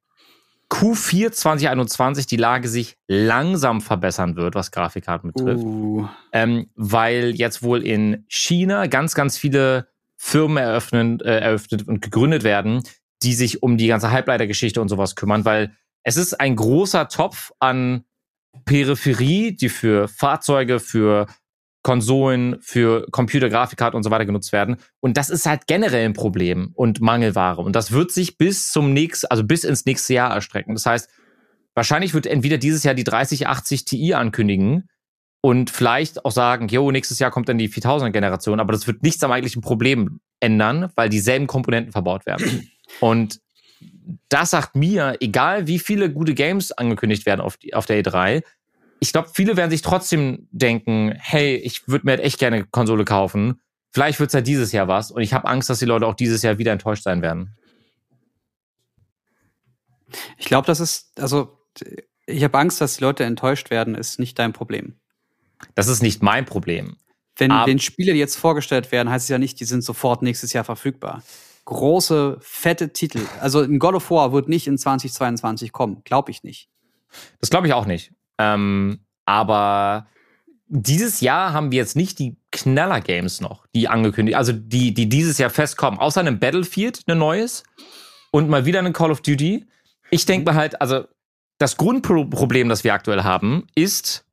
[0.73, 5.63] Q4 2021 die Lage sich langsam verbessern wird, was Grafikkarten betrifft.
[5.63, 12.01] Uh, ähm, weil jetzt wohl in China ganz, ganz viele Firmen eröffnen, äh, eröffnet und
[12.01, 12.83] gegründet werden,
[13.23, 17.53] die sich um die ganze Halbleitergeschichte und sowas kümmern, weil es ist ein großer Topf
[17.61, 18.05] an
[18.65, 21.27] Peripherie, die für Fahrzeuge, für
[21.83, 24.77] Konsolen, für Computer, Grafikkarten und so weiter genutzt werden.
[25.01, 27.61] Und das ist halt generell ein Problem und Mangelware.
[27.61, 30.75] Und das wird sich bis zum nächsten, also bis ins nächste Jahr erstrecken.
[30.75, 31.11] Das heißt,
[31.75, 34.89] wahrscheinlich wird entweder dieses Jahr die 3080 Ti ankündigen,
[35.43, 39.23] und vielleicht auch sagen, jo, nächstes Jahr kommt dann die 4000er-Generation, aber das wird nichts
[39.25, 42.71] am eigentlichen Problem ändern, weil dieselben Komponenten verbaut werden.
[43.01, 43.41] Und
[44.29, 48.43] das sagt mir, egal wie viele gute Games angekündigt werden auf, die, auf der E3,
[49.01, 52.67] ich glaube, viele werden sich trotzdem denken, hey, ich würde mir halt echt gerne eine
[52.67, 53.61] Konsole kaufen.
[53.91, 56.43] Vielleicht wird's ja dieses Jahr was und ich habe Angst, dass die Leute auch dieses
[56.43, 57.57] Jahr wieder enttäuscht sein werden.
[60.39, 61.59] ich glaube, das ist, also,
[62.27, 64.95] ich habe Angst, dass die Leute enttäuscht werden, ist nicht dein Problem.
[65.75, 66.97] Das ist nicht mein Problem.
[67.37, 70.53] Wenn, wenn Spiele, die jetzt vorgestellt werden, heißt es ja nicht, die sind sofort nächstes
[70.53, 71.23] Jahr verfügbar.
[71.65, 73.21] Große, fette Titel.
[73.41, 76.03] Also ein God of War wird nicht in 2022 kommen.
[76.05, 76.69] Glaube ich nicht.
[77.41, 78.13] Das glaube ich auch nicht.
[78.39, 80.07] Ähm, aber
[80.67, 85.39] dieses Jahr haben wir jetzt nicht die Knaller-Games noch, die angekündigt, also die, die dieses
[85.39, 86.01] Jahr festkommen.
[86.01, 87.63] Außer einem Battlefield, ein neues.
[88.31, 89.67] Und mal wieder ein Call of Duty.
[90.11, 91.05] Ich denke mir halt, also
[91.59, 94.25] das Grundproblem, das wir aktuell haben, ist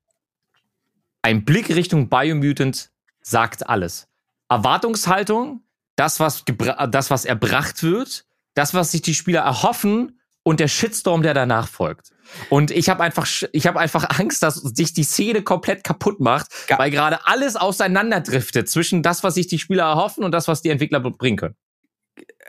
[1.22, 4.08] ein Blick Richtung Biomutant sagt alles.
[4.48, 5.62] Erwartungshaltung,
[6.00, 6.44] das was,
[6.92, 11.68] das, was erbracht wird, das, was sich die Spieler erhoffen und der Shitstorm, der danach
[11.68, 12.12] folgt.
[12.50, 16.48] Und ich habe einfach, ich habe einfach Angst, dass sich die Szene komplett kaputt macht,
[16.68, 20.62] Ga- weil gerade alles auseinanderdriftet zwischen das, was sich die Spieler erhoffen und das, was
[20.62, 21.56] die Entwickler bringen können.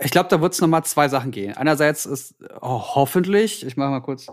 [0.00, 1.56] Ich glaube, da wird es nochmal zwei Sachen gehen.
[1.56, 4.26] Einerseits ist oh, hoffentlich, ich mache mal kurz,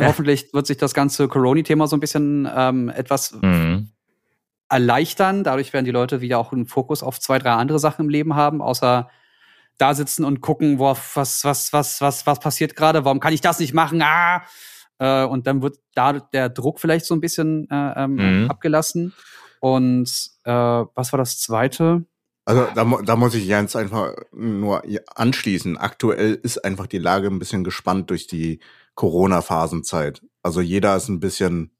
[0.00, 3.91] hoffentlich wird sich das ganze Corona-Thema so ein bisschen ähm, etwas Mhm.
[4.72, 5.44] Erleichtern.
[5.44, 8.34] Dadurch werden die Leute wieder auch einen Fokus auf zwei, drei andere Sachen im Leben
[8.34, 9.08] haben, außer
[9.78, 13.40] da sitzen und gucken, wo, was, was, was, was, was passiert gerade, warum kann ich
[13.40, 14.02] das nicht machen?
[14.02, 14.42] Ah!
[14.98, 18.50] Äh, und dann wird da der Druck vielleicht so ein bisschen äh, ähm, Mhm.
[18.50, 19.12] abgelassen.
[19.60, 20.08] Und
[20.44, 22.04] äh, was war das zweite?
[22.44, 24.82] Also da, da muss ich Jens einfach nur
[25.14, 25.76] anschließen.
[25.76, 28.58] Aktuell ist einfach die Lage ein bisschen gespannt durch die
[28.96, 30.22] Corona-Phasenzeit.
[30.42, 31.70] Also jeder ist ein bisschen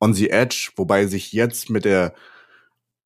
[0.00, 2.12] on the edge, wobei sich jetzt mit der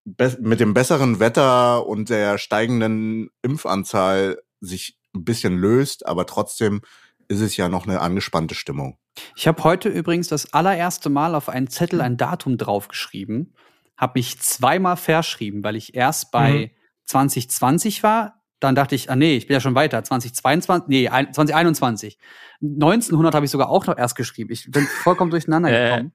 [0.04, 6.82] mit dem besseren Wetter und der steigenden Impfanzahl sich ein bisschen löst, aber trotzdem
[7.28, 8.98] ist es ja noch eine angespannte Stimmung.
[9.36, 13.54] Ich habe heute übrigens das allererste Mal auf einen Zettel ein Datum draufgeschrieben,
[13.96, 16.72] habe mich zweimal verschrieben, weil ich erst bei
[17.06, 18.42] 2020 war.
[18.60, 20.02] Dann dachte ich, ah nee, ich bin ja schon weiter.
[20.02, 22.18] 2022, nee, ein- 2021.
[22.62, 24.50] 1900 habe ich sogar auch noch erst geschrieben.
[24.52, 25.90] Ich bin vollkommen durcheinander Äh.
[25.90, 26.12] gekommen.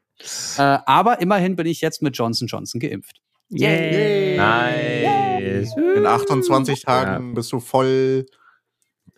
[0.58, 3.22] Äh, aber immerhin bin ich jetzt mit Johnson Johnson geimpft.
[3.50, 4.38] Yay.
[4.38, 5.76] Nice.
[5.96, 8.26] In 28 Tagen bist du voll,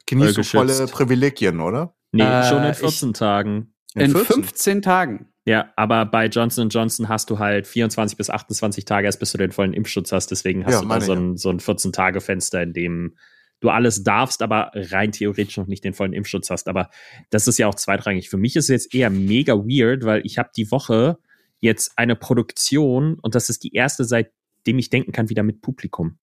[0.05, 0.87] genießt du Voll volle.
[0.87, 1.93] Privilegien, oder?
[2.11, 3.73] Nee, Äh, schon in ich- 14 Tagen.
[3.95, 4.25] In 14.
[4.43, 5.27] 15 Tagen.
[5.45, 9.37] Ja, aber bei Johnson Johnson hast du halt 24 bis 28 Tage erst, bis du
[9.37, 10.27] den vollen Impfschutz hast.
[10.31, 13.15] Deswegen hast Ja, du da meine so ich, ein, so ein 14-Tage-Fenster, in dem
[13.59, 16.67] du alles darfst, aber rein theoretisch noch nicht den vollen Impfschutz hast.
[16.67, 16.89] Aber
[17.31, 18.29] das ist ja auch zweitrangig.
[18.29, 21.17] Für mich ist es jetzt eher mega weird, weil ich habe die Woche
[21.61, 26.17] jetzt eine Produktion und das ist die erste, seitdem ich denken kann, wieder mit Publikum.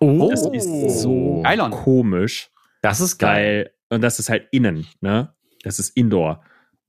[0.00, 1.70] Oh, Das ist so Geilon.
[1.70, 2.50] komisch
[2.82, 3.64] Das ist geil.
[3.64, 3.74] geil.
[3.90, 5.34] Und das ist halt innen, ne?
[5.62, 6.44] Das ist Indoor.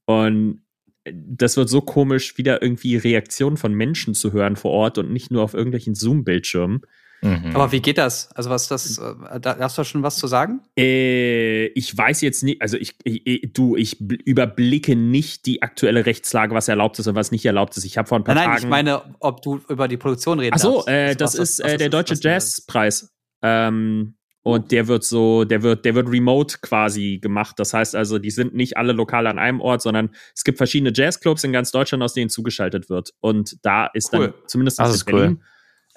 [0.06, 0.64] Und
[1.12, 5.32] das wird so komisch, wieder irgendwie Reaktionen von Menschen zu hören vor Ort und nicht
[5.32, 6.82] nur auf irgendwelchen Zoom-Bildschirmen.
[7.22, 7.52] Mhm.
[7.54, 8.32] Aber wie geht das?
[8.34, 10.62] Also was das, äh, da darfst du schon was zu sagen?
[10.78, 16.06] Äh, ich weiß jetzt nicht, also ich, ich du, ich bl- überblicke nicht die aktuelle
[16.06, 17.84] Rechtslage, was erlaubt ist und was nicht erlaubt ist.
[17.84, 18.66] Ich habe vor ein paar Nein, nein, Tagen.
[18.66, 21.64] ich meine, ob du über die Produktion reden Ach so, äh, Also das was ist
[21.64, 22.00] was äh, der das?
[22.00, 22.24] Deutsche Was ist.
[22.24, 23.14] Jazzpreis.
[23.42, 27.60] Ähm, und der wird so, der wird, der wird remote quasi gemacht.
[27.60, 30.92] Das heißt also, die sind nicht alle lokal an einem Ort, sondern es gibt verschiedene
[30.96, 33.12] Jazzclubs in ganz Deutschland, aus denen zugeschaltet wird.
[33.20, 34.20] Und da ist Cool.
[34.28, 35.44] dann zumindest Das in ist Berlin,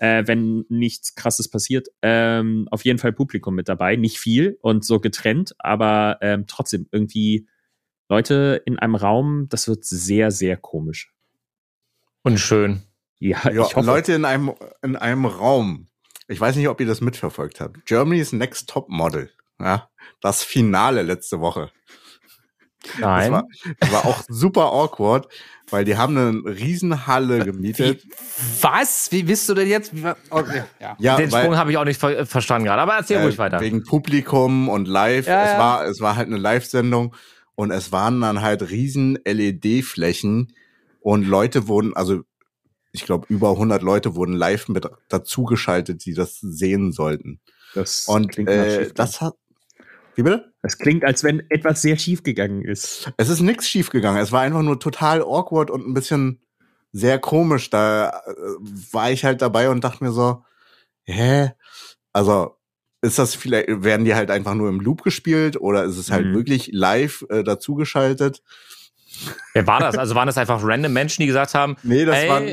[0.03, 3.95] äh, wenn nichts krasses passiert, ähm, auf jeden Fall Publikum mit dabei.
[3.95, 7.47] Nicht viel und so getrennt, aber ähm, trotzdem irgendwie
[8.09, 11.15] Leute in einem Raum, das wird sehr, sehr komisch.
[12.23, 12.83] Und schön.
[13.21, 13.87] Ja, Ja, ich hoffe.
[13.87, 15.87] Leute in einem, in einem Raum.
[16.27, 17.87] Ich weiß nicht, ob ihr das mitverfolgt habt.
[17.87, 19.31] Germany's Next Top Model.
[19.61, 19.89] Ja,
[20.21, 21.71] das Finale letzte Woche.
[22.85, 23.33] Das Nein.
[23.33, 23.45] war,
[23.79, 25.29] das war auch super awkward,
[25.71, 28.05] weil die haben eine Riesenhalle gemietet.
[28.61, 29.13] Was?
[29.13, 29.95] Wie bist du denn jetzt?
[29.95, 30.97] Wie, okay, ja.
[30.99, 32.83] Ja, Den weil- Sprung habe ich auch nicht ver verstanden gerade.
[32.83, 33.61] Aber erzähl Äh, ruhig weiter.
[33.61, 35.27] Wegen Publikum und live.
[35.29, 35.59] Ja, es ja.
[35.59, 37.15] war, es war halt eine Live-Sendung
[37.55, 40.53] und es waren dann halt riesen LED-Flächen
[41.01, 42.23] und Leute wurden, also
[42.93, 47.41] ich glaube über 100 Leute wurden live mit dazugeschaltet, die das sehen sollten.
[47.75, 49.35] das Und äh, das hat,
[50.15, 50.52] wie bitte?
[50.63, 53.11] Das klingt, als wenn etwas sehr schief gegangen ist.
[53.17, 54.21] Es ist nichts schiefgegangen.
[54.23, 56.41] Es war einfach nur total awkward und ein bisschen
[56.93, 57.69] sehr komisch.
[57.71, 58.33] Da äh,
[58.93, 60.45] war ich halt dabei und dachte mir so,
[61.05, 61.51] hä?
[62.13, 62.57] Also,
[63.01, 66.27] ist das vielleicht, werden die halt einfach nur im Loop gespielt oder ist es halt
[66.27, 66.35] Mhm.
[66.35, 68.43] wirklich live äh, dazugeschaltet?
[69.55, 69.99] Wer war das?
[69.99, 72.49] Also waren das einfach random Menschen, die gesagt haben, Nee, das ey, waren,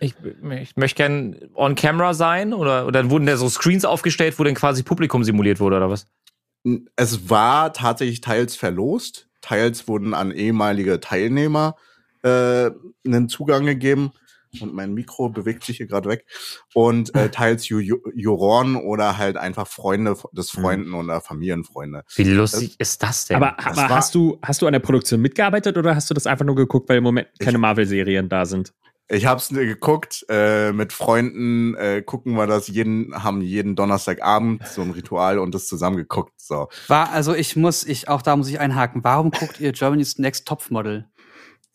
[0.00, 0.14] ich,
[0.62, 2.54] ich möchte gern on camera sein?
[2.54, 6.06] Oder, oder wurden da so Screens aufgestellt, wo dann quasi Publikum simuliert wurde oder was?
[6.96, 11.76] Es war tatsächlich teils verlost, teils wurden an ehemalige Teilnehmer
[12.22, 12.70] äh,
[13.06, 14.12] einen Zugang gegeben.
[14.60, 16.26] Und mein Mikro bewegt sich hier gerade weg.
[16.74, 22.02] Und äh, teils Ju Ju Juroren oder halt einfach Freunde des Freunden oder Familienfreunde.
[22.16, 23.36] Wie lustig ist das denn?
[23.36, 26.26] Aber, das aber hast du hast du an der Produktion mitgearbeitet oder hast du das
[26.26, 28.74] einfach nur geguckt, weil im Moment keine Marvel-Serien da sind?
[29.12, 34.66] Ich hab's äh, geguckt, äh, mit Freunden äh, gucken wir das jeden, haben jeden Donnerstagabend
[34.68, 36.32] so ein Ritual und das zusammen geguckt.
[36.36, 36.68] So.
[36.86, 39.02] War, also ich muss, ich, auch da muss ich einhaken.
[39.02, 41.08] Warum guckt ihr Germany's Next Topmodel?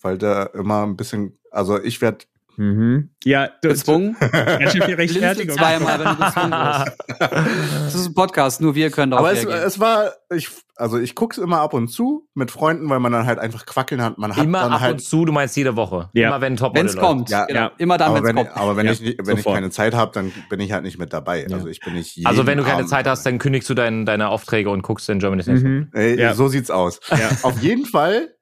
[0.01, 2.25] Weil da immer ein bisschen, also ich werd
[2.57, 3.09] Mhm.
[3.23, 4.15] Ja, du, Gezwungen?
[4.19, 5.55] Ganz schön viel Rechtfertigung.
[5.57, 6.97] zweimal, wenn du gezwungen wirst.
[7.85, 11.15] Das ist ein Podcast, nur wir können darauf Aber es, es war, ich, also ich
[11.15, 14.17] guck's immer ab und zu mit Freunden, weil man dann halt einfach quackeln hat.
[14.17, 16.09] Man hat Immer dann ab halt, und zu, du meinst jede Woche.
[16.13, 16.29] Ja.
[16.29, 17.29] Immer wenn ein Topmodel Wenn es kommt.
[17.29, 17.59] Ja, genau.
[17.59, 17.71] ja.
[17.77, 18.57] Immer dann, aber wenn wenn, kommt.
[18.57, 21.13] aber wenn Ja, ich, wenn ich keine Zeit habe, dann bin ich halt nicht mit
[21.13, 21.47] dabei.
[21.51, 24.05] Also ich bin nicht Also wenn du keine Abend Zeit hast, dann kündigst du dein,
[24.05, 25.71] deine Aufträge und guckst in Germany's Next Top.
[25.71, 26.17] Mhm.
[26.17, 26.33] Ja.
[26.33, 26.99] So sieht's aus.
[27.09, 27.29] Ja.
[27.43, 28.35] Auf jeden Fall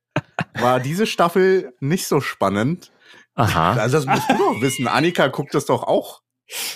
[0.60, 2.92] war diese Staffel nicht so spannend.
[3.36, 3.74] Aha.
[3.74, 4.88] Also das musst du doch wissen.
[4.88, 6.22] Annika guckt das doch auch.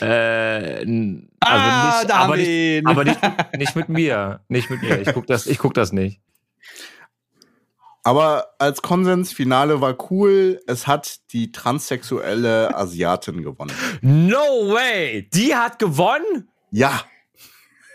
[0.01, 3.19] Äh, n- also ah, nicht, da aber nicht, aber nicht,
[3.57, 4.41] nicht mit mir.
[4.47, 5.01] Nicht mit mir.
[5.01, 6.19] Ich guck das, ich guck das nicht.
[8.03, 10.61] Aber als Konsensfinale war cool.
[10.67, 13.73] Es hat die transsexuelle Asiatin gewonnen.
[14.01, 14.37] No
[14.73, 15.29] way!
[15.33, 16.47] Die hat gewonnen?
[16.71, 17.01] Ja,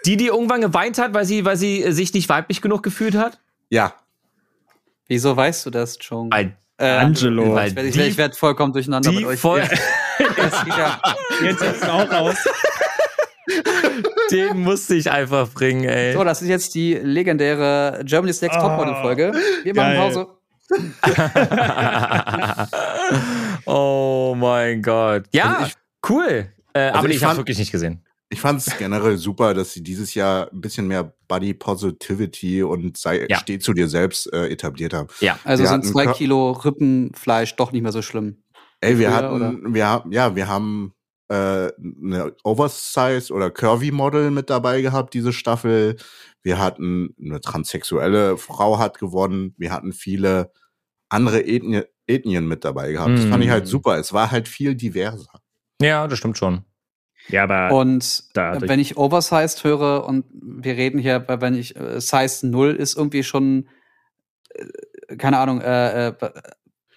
[0.05, 3.41] Die, die irgendwann geweint hat, weil sie, weil sie sich nicht weiblich genug gefühlt hat?
[3.71, 3.95] ja.
[5.09, 6.31] Wieso weißt du das, Chung?
[6.33, 7.57] Weil Äh, Angelo.
[7.61, 9.39] Ich werde ich Die- werd, ich werd vollkommen durcheinander die mit euch.
[9.41, 9.61] voll,
[11.45, 12.37] Jetzt ist es auch raus.
[14.31, 16.13] den musste ich einfach bringen, ey.
[16.15, 19.33] So, das ist jetzt die legendäre Germany's Next Topmodel Folge.
[19.63, 19.99] Wir machen geil.
[19.99, 20.27] Pause.
[23.67, 25.25] oh mein Gott.
[25.33, 25.75] Ja, Also ich-
[26.11, 26.47] cool.
[26.75, 28.03] Äh, aber ich ich, habe wirklich nicht gesehen.
[28.33, 32.97] Ich fand es generell super, dass sie dieses Jahr ein bisschen mehr Body Positivity und
[32.97, 33.39] sei, Ja.
[33.39, 35.09] steh zu dir selbst äh, etabliert haben.
[35.21, 35.39] Ja.
[35.45, 38.43] Also Wir sind zwei Kör- Kilo Rippenfleisch doch nicht mehr so schlimm.
[38.81, 40.95] Ey, wir Früher, hatten, wir haben, ja, wir haben
[41.29, 45.97] äh, eine Oversize oder Curvy Model mit dabei gehabt, diese Staffel.
[46.43, 49.55] Wir hatten eine transsexuelle Frau hat gewonnen.
[49.59, 50.53] Wir hatten viele
[51.11, 53.13] andere Ethnie, Ethnien mit dabei gehabt.
[53.19, 53.69] Das fand ich halt Mm.
[53.69, 53.99] super.
[53.99, 55.31] Es war halt viel diverser.
[55.81, 56.65] Ja, das stimmt schon.
[57.29, 62.01] Ja, aber Und da- wenn ich Oversized höre und wir reden hier, wenn ich äh,
[62.01, 63.69] Size 0 ist irgendwie schon,
[64.51, 66.15] äh, keine Ahnung, äh, äh,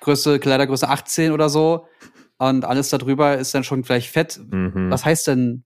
[0.01, 1.87] Größe, Kleidergröße 18 oder so
[2.37, 4.39] und alles darüber ist dann schon gleich fett.
[4.51, 4.89] Mhm.
[4.89, 5.63] Was heißt denn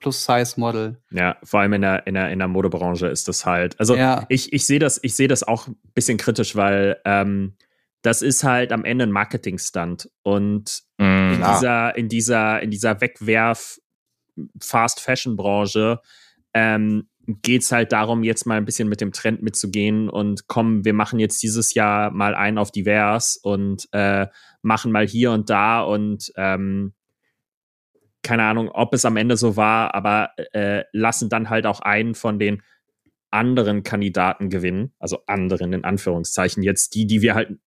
[0.00, 1.00] Plus-Size-Model?
[1.10, 3.78] Ja, vor allem in der, in der, in der Modebranche ist das halt.
[3.80, 4.26] Also Ja.
[4.28, 7.56] ich, ich sehe das, ich sehe das auch ein bisschen kritisch, weil ähm,
[8.02, 10.10] das ist halt am Ende ein Marketing-Stunt.
[10.22, 11.30] Und Mhm.
[11.32, 11.54] in Klar.
[11.58, 13.78] dieser, in dieser, in dieser Wegwerf
[14.60, 16.00] Fast Fashion Branche
[16.52, 20.84] ähm, geht es halt darum, jetzt mal ein bisschen mit dem Trend mitzugehen und komm,
[20.84, 24.26] wir machen jetzt dieses Jahr mal einen auf divers und äh,
[24.62, 26.94] machen mal hier und da und ähm,
[28.22, 32.14] keine Ahnung, ob es am Ende so war, aber äh, lassen dann halt auch einen
[32.14, 32.62] von den
[33.30, 37.58] anderen Kandidaten gewinnen, also anderen in Anführungszeichen, jetzt die, die wir halt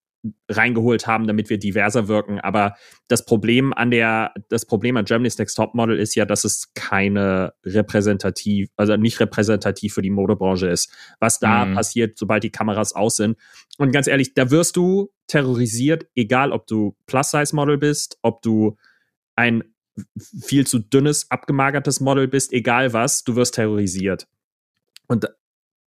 [0.50, 2.40] reingeholt haben, damit wir diverser wirken.
[2.40, 2.76] Aber
[3.08, 6.74] das Problem an der, das Problem an Germany's Next Top Model ist ja, dass es
[6.74, 10.92] keine repräsentativ, also nicht repräsentativ für die Modebranche ist.
[11.20, 11.76] Was da Mhm.
[11.76, 13.38] passiert, sobald die Kameras aus sind.
[13.78, 18.78] Und ganz ehrlich, da wirst du terrorisiert, egal ob du Plus-Size-Model bist, ob du
[19.36, 19.64] ein
[20.42, 24.28] viel zu dünnes, abgemagertes Model bist, egal was, du wirst terrorisiert.
[25.08, 25.28] Und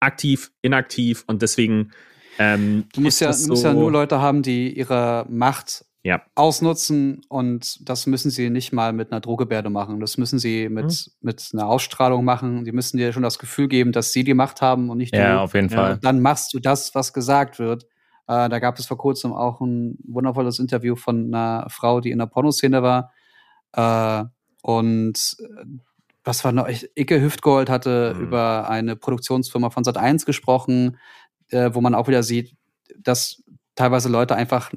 [0.00, 1.90] aktiv, inaktiv und deswegen
[2.38, 6.22] ähm, Du musst ja, du musst ja so- nur Leute haben, die ihre Macht Ja.
[6.34, 10.00] ausnutzen und das müssen sie nicht mal mit einer Drohgebärde machen.
[10.00, 11.12] Das müssen sie mit, Mhm.
[11.20, 12.64] mit einer Ausstrahlung machen.
[12.64, 15.34] Die müssen dir schon das Gefühl geben, dass sie die Macht haben und nicht Ja,
[15.34, 15.40] du.
[15.40, 15.76] auf jeden Ja.
[15.76, 15.98] Fall.
[16.00, 17.84] Dann machst du das, was gesagt wird.
[18.28, 22.18] Äh, da gab es vor kurzem auch ein wundervolles Interview von einer Frau, die in
[22.18, 23.10] der Pornoszene war.
[23.72, 24.24] Äh,
[24.62, 25.64] und äh,
[26.24, 26.68] was war noch?
[26.94, 28.22] Icke Hüftgold hatte Mhm.
[28.22, 30.98] über eine Produktionsfirma von Sat1 gesprochen,
[31.50, 32.54] äh, wo man auch wieder sieht,
[32.98, 33.42] dass
[33.74, 34.72] teilweise Leute einfach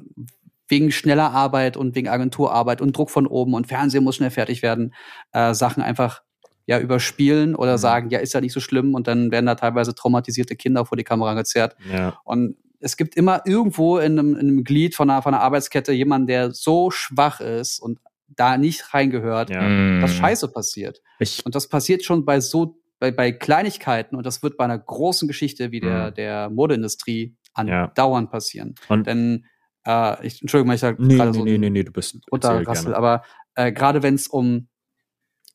[0.68, 4.62] wegen schneller Arbeit und wegen Agenturarbeit und Druck von oben und Fernsehen muss schnell fertig
[4.62, 4.94] werden,
[5.32, 6.22] äh, Sachen einfach
[6.66, 7.78] ja überspielen oder Mhm.
[7.78, 10.96] sagen, ja, ist ja nicht so schlimm und dann werden da teilweise traumatisierte Kinder vor
[10.96, 11.76] die Kamera gezerrt.
[11.90, 12.16] Ja.
[12.24, 15.92] Und es gibt immer irgendwo in einem, in einem Glied von einer, von einer Arbeitskette
[15.92, 19.60] jemanden, der so schwach ist und da nicht reingehört, Ja.
[19.62, 20.00] Mhm.
[20.00, 21.02] dass Scheiße passiert.
[21.18, 24.78] Ich, Und das passiert schon bei so, bei, bei Kleinigkeiten und das wird bei einer
[24.78, 26.14] großen Geschichte wie der, Mhm.
[26.14, 27.86] der Modeindustrie Ja.
[27.86, 28.76] andauernd passieren.
[28.88, 29.44] Und- Denn,
[29.84, 32.16] äh, ich, Entschuldigung, wenn ich da nee, gerade nee, so nee, nee, nee, du bist
[32.30, 33.24] runterrassel, aber
[33.56, 34.68] äh, gerade wenn es um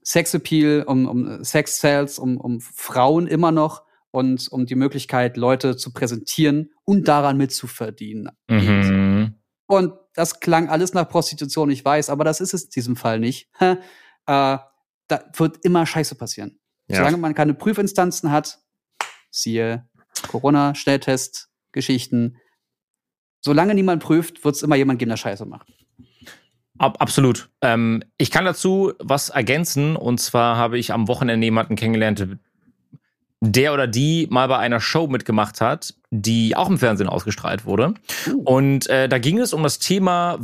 [0.03, 5.75] Sexappeal, um, um Sex Sales, um, um Frauen immer noch und um die Möglichkeit, Leute
[5.77, 8.29] zu präsentieren und daran mitzuverdienen.
[8.47, 8.61] geht.
[8.67, 9.35] Mhm.
[9.67, 13.19] Und das klang alles nach Prostitution, ich weiß, aber das ist es in diesem Fall
[13.19, 13.49] nicht.
[13.59, 13.77] äh,
[14.25, 16.59] da wird immer Scheiße passieren.
[16.87, 16.97] Ja.
[16.97, 18.59] Solange man keine Prüfinstanzen hat,
[19.29, 19.87] siehe
[20.27, 22.37] Corona, Schnelltest, Geschichten,
[23.41, 25.67] solange niemand prüft, wird es immer jemand geben, der Scheiße macht.
[26.79, 27.49] Ab, absolut.
[27.61, 29.95] Ähm, ich kann dazu was ergänzen.
[29.95, 32.27] Und zwar habe ich am Wochenende jemanden kennengelernt,
[33.41, 37.93] der oder die mal bei einer Show mitgemacht hat, die auch im Fernsehen ausgestrahlt wurde.
[38.27, 38.41] Uh.
[38.43, 40.39] Und äh, da ging es um das Thema,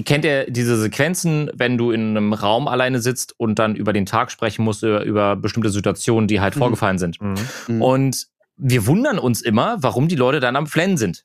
[0.00, 3.92] ihr kennt ja diese Sequenzen, wenn du in einem Raum alleine sitzt und dann über
[3.92, 6.58] den Tag sprechen musst, über, über bestimmte Situationen, die halt Mhm.
[6.58, 7.20] vorgefallen sind.
[7.20, 7.34] Mhm.
[7.68, 7.82] Mhm.
[7.82, 11.24] Und wir wundern uns immer, warum die Leute dann am Flennen sind.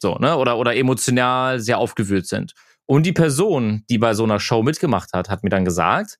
[0.00, 0.36] So, ne?
[0.38, 2.54] Oder, oder emotional sehr aufgewühlt sind.
[2.84, 6.18] Und die Person, die bei so einer Show mitgemacht hat, hat mir dann gesagt,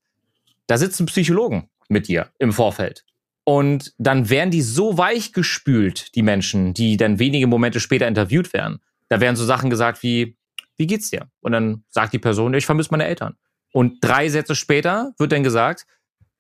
[0.69, 3.05] da sitzen Psychologen mit dir im Vorfeld.
[3.43, 8.53] Und dann werden die so weich gespült, die Menschen, die dann wenige Momente später interviewt
[8.53, 8.79] werden.
[9.09, 10.37] Da werden so Sachen gesagt wie,
[10.77, 11.29] wie geht's dir?
[11.41, 13.35] Und dann sagt die Person, ich vermisse meine Eltern.
[13.73, 15.87] Und drei Sätze später wird dann gesagt,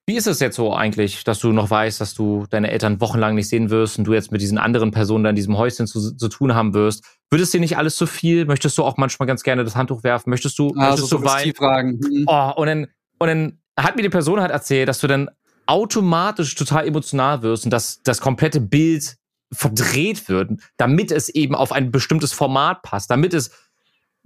[0.08, 3.34] wie ist es jetzt so eigentlich, dass du noch weißt, dass du deine Eltern wochenlang
[3.34, 6.16] nicht sehen wirst und du jetzt mit diesen anderen Personen da in diesem Häuschen zu,
[6.16, 7.04] zu tun haben wirst?
[7.28, 8.44] Wird es dir nicht alles zu viel?
[8.44, 10.30] Möchtest du auch manchmal ganz gerne das Handtuch werfen?
[10.30, 11.26] Möchtest du, Also möchtest du weinen?
[11.26, 12.00] Suggestivfragen.
[12.00, 12.24] Mhm.
[12.28, 12.86] Oh, und dann,
[13.18, 15.28] und dann hat mir die Person halt erzählt, dass du dann
[15.66, 19.16] automatisch total emotional wirst und dass das komplette Bild
[19.52, 23.50] verdreht wird, damit es eben auf ein bestimmtes Format passt, damit es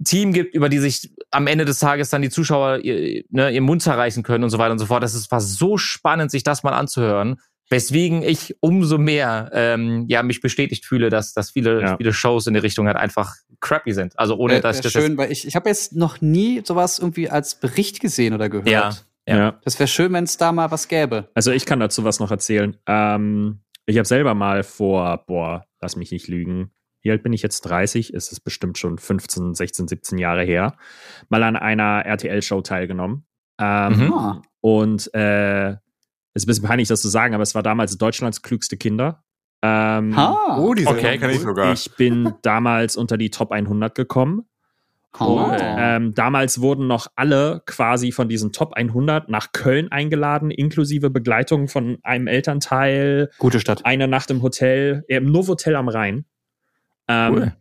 [0.03, 3.63] Team gibt, über die sich am Ende des Tages dann die Zuschauer ihr, ne, ihren
[3.63, 5.03] Mund zerreißen können und so weiter und so fort.
[5.03, 7.37] Das ist, war so spannend, sich das mal anzuhören.
[7.69, 11.97] Weswegen ich umso mehr ähm, ja mich bestätigt fühle, dass, dass viele, Ja.
[11.97, 14.19] viele Shows in die Richtung halt einfach crappy sind.
[14.19, 16.61] Also ohne Äh, dass äh, ich das schön, weil ich, ich habe jetzt noch nie
[16.65, 18.67] sowas irgendwie als Bericht gesehen oder gehört.
[18.67, 18.89] Ja,
[19.25, 19.37] Ja.
[19.37, 19.59] Ja.
[19.63, 21.29] Das wäre schön, wenn es da mal was gäbe.
[21.33, 22.75] Also ich kann dazu was noch erzählen.
[22.87, 26.71] Ähm, ich habe selber mal vor, boah, lass mich nicht lügen.
[27.01, 27.61] Wie alt bin ich jetzt?
[27.61, 28.13] 30?
[28.13, 30.75] Ist es bestimmt schon 15, 16, 17 Jahre her.
[31.29, 33.25] Mal an einer RTL-Show teilgenommen.
[33.59, 34.13] Ähm, Mhm.
[34.13, 34.41] Ah.
[34.61, 35.71] Und äh,
[36.33, 39.23] ist ein bisschen peinlich, das zu sagen, aber es war damals Deutschlands klügste Kinder.
[39.63, 40.57] Ähm, Ha.
[40.59, 41.45] Oh, die Okay, kenne ich cool.
[41.45, 41.73] sogar.
[41.73, 44.45] Ich bin damals unter die Top 100 gekommen.
[45.19, 45.25] Oh.
[45.25, 51.09] Und, ähm, damals wurden noch alle quasi von diesen Top 100 nach Köln eingeladen, inklusive
[51.09, 53.85] Begleitung von einem Elternteil, Gute Stadt.
[53.85, 56.25] eine Nacht im Hotel, im Novotel am Rhein.
[57.11, 57.51] Ähm, Cool.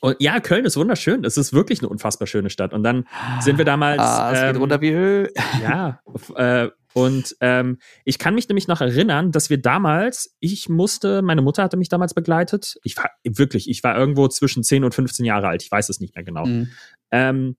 [0.00, 1.24] Und ja, Köln ist wunderschön.
[1.24, 2.72] Es ist wirklich eine unfassbar schöne Stadt.
[2.72, 3.06] Und dann
[3.40, 4.00] sind wir damals.
[4.00, 5.32] Ah, es geht ähm, runter wie Öl.
[5.62, 6.00] ja,
[6.34, 11.40] äh, und ähm, ich kann mich nämlich noch erinnern, dass wir damals, ich musste, meine
[11.40, 12.76] Mutter hatte mich damals begleitet.
[12.84, 15.62] Ich war wirklich, ich war irgendwo zwischen 10 und 15 Jahre alt.
[15.62, 16.44] Ich weiß es nicht mehr genau.
[16.44, 16.68] Mhm.
[17.10, 17.56] Ähm,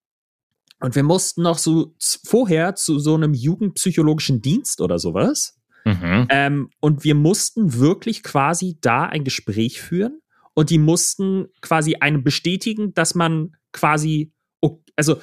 [0.79, 5.57] und wir mussten noch so vorher zu so einem jugendpsychologischen Dienst oder sowas.
[5.85, 6.27] Mhm.
[6.29, 10.19] Ähm, und wir mussten wirklich quasi da ein Gespräch führen
[10.55, 14.31] und die mussten quasi einem bestätigen, dass man quasi,
[14.95, 15.21] also,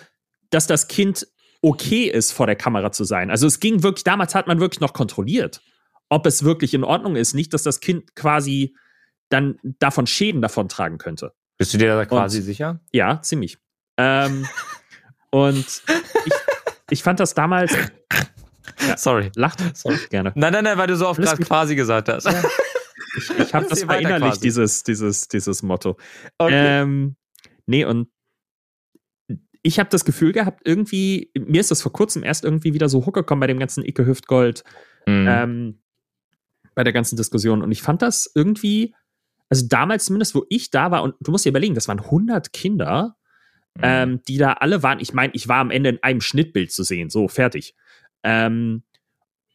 [0.51, 1.27] dass das Kind
[1.63, 3.31] okay ist, vor der Kamera zu sein.
[3.31, 5.61] Also es ging wirklich, damals hat man wirklich noch kontrolliert,
[6.09, 7.35] ob es wirklich in Ordnung ist.
[7.35, 8.75] Nicht, dass das Kind quasi
[9.29, 11.33] dann davon Schäden davon tragen könnte.
[11.59, 12.81] Bist du dir da quasi Und- sicher?
[12.93, 13.59] Ja, ziemlich.
[13.99, 14.49] Ähm,
[15.31, 15.59] und
[16.25, 16.33] ich,
[16.91, 17.73] ich fand das damals,
[18.97, 19.31] Sorry.
[19.37, 19.99] lacht Sorry.
[20.09, 20.33] gerne.
[20.35, 22.27] Nein, nein, nein, weil du so oft gerade quasi gesagt hast.
[23.17, 25.97] Ich, ich habe das verinnerlicht, dieses, dieses, dieses Motto.
[26.39, 26.83] Okay.
[26.83, 27.17] Ähm,
[27.67, 28.09] nee, und
[29.63, 33.05] ich habe das Gefühl gehabt, irgendwie, mir ist das vor kurzem erst irgendwie wieder so
[33.05, 34.65] hochgekommen bei dem ganzen Icke Hüftgold,
[35.07, 35.27] Mhm.
[35.29, 35.83] ähm,
[36.75, 37.63] bei der ganzen Diskussion.
[37.63, 38.95] Und ich fand das irgendwie,
[39.49, 42.53] also damals zumindest, wo ich da war, und du musst dir überlegen, das waren 100
[42.53, 43.17] Kinder,
[43.77, 43.83] Mhm.
[43.83, 44.99] ähm, die da alle waren.
[45.01, 47.75] Ich meine, ich war am Ende in einem Schnittbild zu sehen, so fertig.
[48.23, 48.83] Ähm,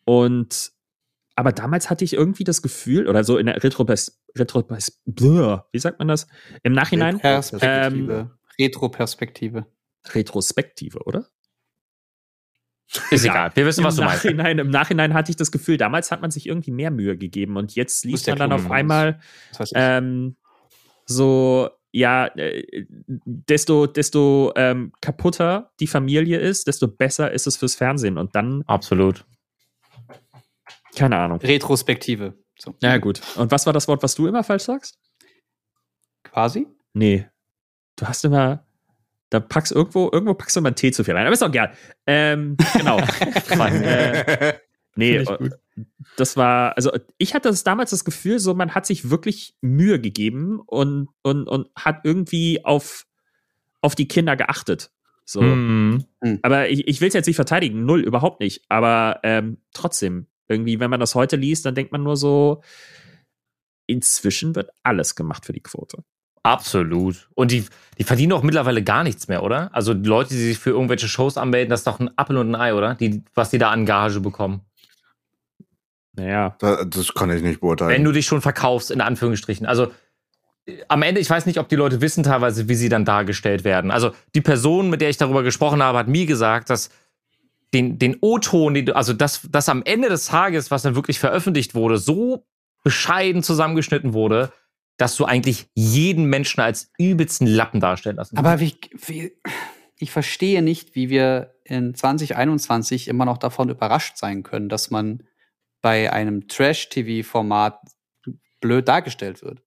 [0.06, 0.72] und
[1.36, 5.80] aber damals hatte ich irgendwie das Gefühl, oder so in der Retropers, Retropers, Bläh, wie
[5.80, 6.28] sagt man das?
[6.64, 7.20] Im Nachhinein?
[7.20, 8.32] Perspektive.
[8.58, 9.66] Retro-Perspektive.
[10.14, 11.28] Retrospektive, oder?
[13.10, 13.52] Ist egal.
[13.56, 14.24] Wir wissen, Im was du meinst.
[14.24, 17.58] Nachhinein, Im Nachhinein hatte ich das Gefühl, damals hat man sich irgendwie mehr Mühe gegeben
[17.58, 19.20] und jetzt liest man dann auf einmal
[19.74, 20.38] ähm,
[21.06, 27.76] so, ja, äh, desto, desto ähm, kaputter die Familie ist, desto besser ist es fürs
[27.76, 28.18] Fernsehen.
[28.18, 29.26] Und dann, Absolut.
[30.96, 31.40] Keine Ahnung.
[31.40, 32.36] Retrospektive.
[32.58, 32.76] So.
[32.82, 33.22] Ja, gut.
[33.36, 34.98] Und was war das Wort, was du immer falsch sagst?
[36.24, 36.68] Quasi.
[36.94, 37.28] Nee.
[37.98, 38.66] Du hast immer,
[39.30, 41.26] da packst irgendwo, irgendwo packst du immer einen Tee zu viel rein.
[41.26, 41.74] Aber ist auch egal.
[42.06, 43.00] Ähm, genau.
[43.50, 44.54] äh,
[44.96, 45.24] nee,
[46.18, 50.00] das war, also ich hatte das damals das Gefühl, so man hat sich wirklich Mühe
[50.00, 53.06] gegeben und, und, und hat irgendwie auf,
[53.82, 54.92] auf die Kinder geachtet.
[55.26, 55.42] So.
[55.42, 56.06] Mhm.
[56.44, 58.64] Aber ich, ich will es jetzt nicht verteidigen, null, überhaupt nicht.
[58.70, 62.62] Aber ähm, trotzdem, irgendwie, wenn man das heute liest, dann denkt man nur so,
[63.88, 66.04] inzwischen wird alles gemacht für die Quote.
[66.44, 67.28] Absolut.
[67.34, 67.66] Und die,
[67.98, 69.74] die verdienen auch mittlerweile gar nichts mehr, oder?
[69.74, 72.52] Also die Leute, die sich für irgendwelche Shows anmelden, das ist doch ein Apfel und
[72.52, 72.94] ein Ei, oder?
[72.96, 74.62] Die, was die da an Gage bekommen.
[76.14, 76.56] Naja.
[76.60, 77.92] Da- Das kann ich nicht beurteilen.
[77.92, 79.66] Wenn du dich schon verkaufst, in Anführungsstrichen.
[79.66, 79.92] Also
[80.68, 83.64] äh, am Ende, ich weiß nicht, ob die Leute wissen teilweise, wie sie dann dargestellt
[83.64, 83.90] werden.
[83.90, 86.90] Also die Person, mit der ich darüber gesprochen habe, hat mir gesagt, dass
[87.76, 91.98] den, den O-Ton, also das, das am Ende des Tages, was dann wirklich veröffentlicht wurde,
[91.98, 92.46] so
[92.84, 94.54] bescheiden zusammengeschnitten wurde,
[94.96, 99.34] dass du eigentlich jeden Menschen als übelsten Lappen darstellen lassen Aber wie, wie,
[99.98, 105.24] ich verstehe nicht, wie wir in 2021 immer noch davon überrascht sein können, dass man
[105.82, 107.82] bei einem Trash-TV-Format
[108.62, 109.62] blöd dargestellt wird.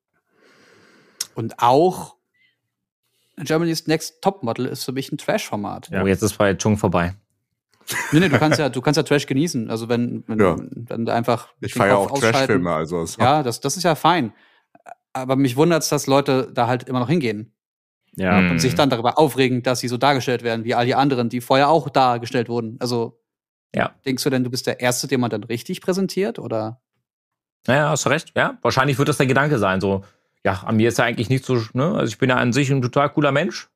[1.34, 2.16] Und auch
[3.36, 5.90] Germany's Next Topmodel ist für mich ein Trash-Format.
[5.92, 7.14] Oh, jetzt ist bei Chung vorbei.
[8.12, 9.70] Nee, nee, du kannst ja, du kannst ja Trash genießen.
[9.70, 10.56] Also wenn, wenn, Ja.
[10.58, 14.32] wenn du einfach ich feiere Kopf auch Trash-Filme, also Ja, das, das ist ja fein.
[15.14, 17.52] Aber mich wundert es, dass Leute da halt immer noch hingehen
[18.16, 18.38] Ja.
[18.38, 18.50] Hm.
[18.52, 21.40] und sich dann darüber aufregen, dass sie so dargestellt werden, wie all die anderen, die
[21.40, 22.76] vorher auch dargestellt wurden.
[22.80, 23.20] Also,
[23.74, 23.92] Ja.
[24.04, 26.38] denkst du denn, du bist der Erste, den man dann richtig präsentiert?
[26.38, 26.80] Oder?
[27.66, 28.32] Ja, hast du recht.
[28.36, 29.80] Ja, wahrscheinlich wird das der Gedanke sein.
[29.80, 30.04] So,
[30.44, 31.94] ja, an mir ist ja eigentlich nicht so, ne?
[31.94, 33.68] Also ich bin ja an sich ein total cooler Mensch.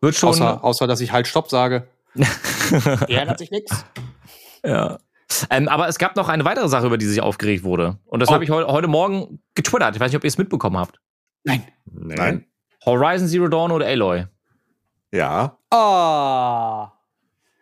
[0.00, 0.30] Wird schon.
[0.30, 1.88] Außer, außer, dass ich halt Stopp sage.
[3.08, 3.84] ja, ändert sich nichts.
[4.64, 4.98] ja.
[5.50, 7.98] Ähm, aber es gab noch eine weitere Sache, über die sich aufgeregt wurde.
[8.06, 8.32] Und das Oh.
[8.32, 9.94] habe ich heu heute Morgen getwittert.
[9.94, 10.98] Ich weiß nicht, ob ihr es mitbekommen habt.
[11.44, 11.64] Nein.
[11.84, 12.46] Nein.
[12.86, 14.26] Horizon Zero Dawn oder Aloy?
[15.12, 15.58] Ja.
[15.70, 16.86] Oh.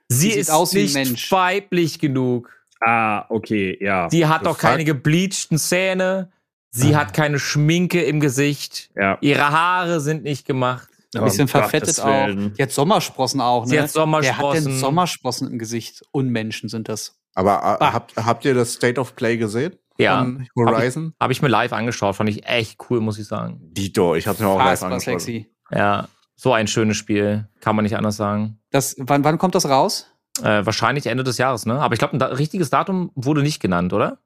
[0.09, 1.33] Sie sieht ist aus wie ein nicht Mensch.
[1.33, 2.53] weiblich genug.
[2.81, 4.09] Ah, okay, ja.
[4.11, 6.31] Sie hat doch keine gebleachten Zähne.
[6.71, 6.99] Sie Ah.
[7.01, 8.91] hat keine Schminke im Gesicht.
[8.95, 9.19] ja.
[9.21, 10.89] Ihre Haare sind nicht gemacht.
[11.15, 12.29] Ein bisschen Um verfettet auch.
[12.61, 13.71] Hat Sommersprossen auch, ne?
[13.71, 14.39] Sie hat Sommersprossen.
[14.43, 16.03] Wer hat denn Sommersprossen im Gesicht?
[16.13, 17.19] Unmenschen sind das.
[17.35, 17.93] Aber äh, Ah.
[17.93, 19.77] habt, habt ihr das State of Play gesehen?
[19.99, 20.19] Ja.
[20.25, 21.15] Von Horizon?
[21.21, 23.61] Habe ich mir live angeschaut, fand ich echt cool, muss ich sagen.
[23.63, 25.21] Dito, ich hab's mir auch live Fassbar angeschaut.
[25.21, 25.51] sexy.
[25.71, 28.59] Ja, so ein schönes Spiel, kann man nicht anders sagen.
[28.71, 30.07] Das, wann, wann kommt das raus?
[30.43, 31.81] Äh, wahrscheinlich Ende des Jahres, ne?
[31.81, 34.19] Aber ich glaube, ein da richtiges Datum wurde nicht genannt, oder?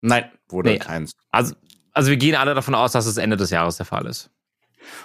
[0.00, 0.78] Nein, wurde Nee.
[0.78, 1.12] keins.
[1.30, 1.54] Also,
[1.92, 4.30] also wir gehen alle davon aus, dass es Ende des Jahres der Fall ist.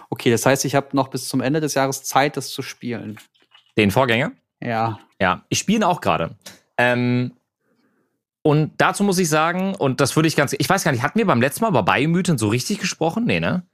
[0.10, 3.18] Okay, das heißt, ich habe noch bis zum Ende des Jahres Zeit, das zu spielen.
[3.78, 4.32] Den Vorgänger?
[4.62, 5.00] Ja.
[5.22, 6.36] Ja, ich spiele ihn auch gerade.
[6.78, 7.32] Ähm,
[8.42, 11.18] und dazu muss ich sagen, und das würde ich ganz, ich weiß gar nicht, hatten
[11.18, 13.26] wir beim letzten Mal über Biomutant so richtig gesprochen?
[13.26, 13.66] Nee, ne?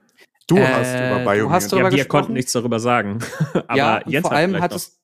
[0.46, 1.52] Du Äh, hast über du Biomutant.
[1.52, 2.20] hast darüber Ja, wir gesprochen?
[2.20, 3.18] konnten nichts darüber sagen.
[3.68, 4.98] Aber ja, Jens vor hat allem hattest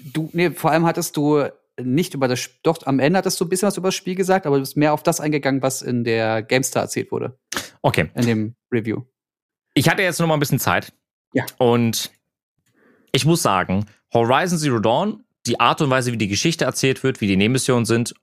[0.00, 1.44] du, nee, vor allem hattest du
[1.80, 4.46] nicht über das, doch, am Ende hattest du ein bisschen was über das Spiel gesagt,
[4.46, 7.36] aber du bist mehr auf das eingegangen, was in der GameStar erzählt wurde,
[7.82, 8.10] Okay.
[8.14, 9.02] in dem Review.
[9.74, 10.92] Ich hatte jetzt noch mal ein bisschen Zeit.
[11.32, 11.44] Ja.
[11.58, 12.12] Und
[13.12, 17.20] ich muss sagen, Horizon Zero Dawn, die Art und Weise, wie die Geschichte erzählt wird,
[17.20, 18.14] wie die Nebenmissionen sind,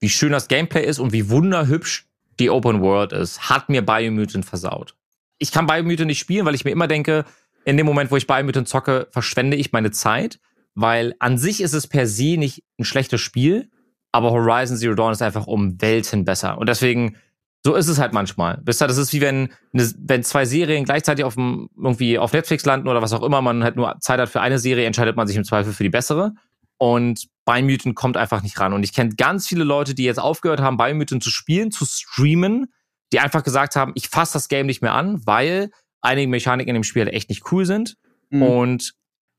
[0.00, 2.06] wie schön das Gameplay ist und wie wunderhübsch
[2.38, 4.94] die Open World ist, hat mir Biomutant versaut.
[5.38, 7.24] Ich kann Biomutant nicht spielen, weil ich mir immer denke,
[7.64, 10.40] in dem Moment, wo ich Biomutant zocke, verschwende ich meine Zeit,
[10.74, 13.70] weil an sich ist es per se nicht ein schlechtes Spiel,
[14.12, 16.58] aber Horizon Zero Dawn ist einfach um Welten besser.
[16.58, 17.16] Und deswegen,
[17.64, 18.60] so ist es halt manchmal.
[18.64, 22.32] Wisst ihr, das ist wie wenn, eine, wenn zwei Serien gleichzeitig auf dem, irgendwie auf
[22.32, 25.16] Netflix landen oder was auch immer, man halt nur Zeit hat für eine Serie, entscheidet
[25.16, 26.32] man sich im Zweifel für die bessere.
[26.78, 28.72] Und Biomutant kommt einfach nicht ran.
[28.72, 32.72] Und ich kenne ganz viele Leute, die jetzt aufgehört haben, Biomutant zu spielen, zu streamen,
[33.12, 36.74] die einfach gesagt haben, ich fasse das Game nicht mehr an, weil einige Mechaniken in
[36.74, 37.96] dem Spiel halt echt nicht cool sind.
[38.30, 38.42] Mhm.
[38.42, 38.92] Und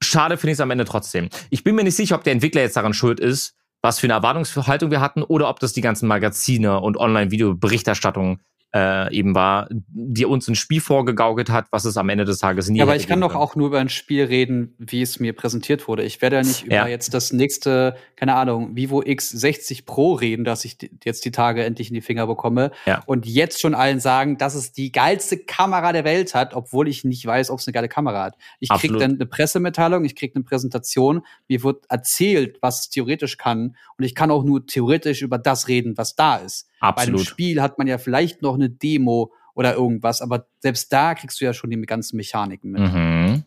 [0.04, 1.30] schade finde ich es am Ende trotzdem.
[1.50, 4.14] Ich bin mir nicht sicher, ob der Entwickler jetzt daran schuld ist, was für eine
[4.14, 8.40] Erwartungshaltung wir hatten, oder ob das die ganzen Magazine und Online-Video-Berichterstattung
[8.74, 12.70] äh, eben war, die uns ein Spiel vorgegaukelt hat, was es am Ende des Tages
[12.70, 15.34] nie Ja, aber ich kann doch auch nur über ein Spiel reden, wie es mir
[15.34, 16.04] präsentiert wurde.
[16.04, 16.88] Ich werde ja nicht über Ja.
[16.88, 21.90] jetzt das nächste, keine Ahnung, Vivo X60 Pro reden, dass ich jetzt die Tage endlich
[21.90, 22.72] in die Finger bekomme.
[22.86, 23.04] Ja.
[23.06, 27.04] Und jetzt schon allen sagen, dass es die geilste Kamera der Welt hat, obwohl ich
[27.04, 28.38] nicht weiß, ob es eine geile Kamera hat.
[28.60, 29.02] Ich krieg Absolut.
[29.02, 33.76] dann eine Pressemitteilung, ich krieg eine Präsentation, mir wird erzählt, was es theoretisch kann.
[33.98, 36.70] Und ich kann auch nur theoretisch über das reden, was da ist.
[36.82, 37.28] Bei einem Absolut.
[37.28, 41.46] Spiel hat man ja vielleicht noch eine Demo oder irgendwas, aber selbst da kriegst du
[41.46, 42.82] ja schon die ganzen Mechaniken mit.
[42.82, 43.44] Mhm.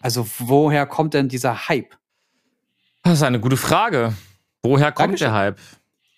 [0.00, 1.96] Also woher kommt denn dieser Hype?
[3.02, 4.14] Das ist eine gute Frage.
[4.62, 5.28] Woher kommt Dankeschön.
[5.28, 5.58] der Hype?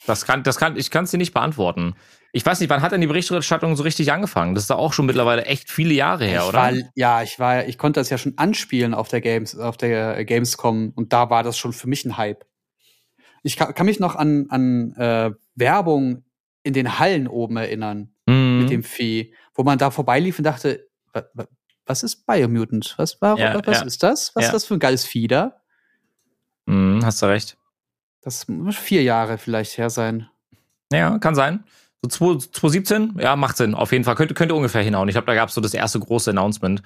[0.06, 1.94] Das kann, das kann, ich kann es dir nicht beantworten.
[2.32, 4.54] Ich weiß nicht, wann hat denn die Berichterstattung so richtig angefangen?
[4.54, 6.58] Das ist da auch schon mittlerweile echt viele Jahre her, ich oder?
[6.58, 10.18] War, ja, ich war, ich konnte das ja schon anspielen auf der Games, auf der
[10.18, 12.44] äh, Gamescom und da war das schon für mich ein Hype.
[13.44, 16.24] Ich kann, kann mich noch an, an äh, Werbung
[16.64, 18.58] in den Hallen oben erinnern Mhm.
[18.60, 21.46] mit dem Vieh, wo man da vorbeilief und dachte, wa- wa-
[21.86, 22.94] was ist Biomutant?
[22.96, 23.84] Was, war, Ja, was ja.
[23.84, 24.32] ist das?
[24.34, 24.48] Was Ja.
[24.48, 25.60] ist das für ein geiles Vieh da?
[26.66, 27.56] Mhm, hast du recht.
[28.22, 30.28] Das muss vier Jahre vielleicht her sein.
[30.92, 31.64] Ja, kann sein.
[32.02, 33.74] So 2 2017, ja, macht Sinn.
[33.74, 34.14] Auf jeden Fall.
[34.14, 35.08] Könnte, könnte ungefähr hinhauen.
[35.08, 36.82] Ich glaube, da gab es so das erste große Announcement.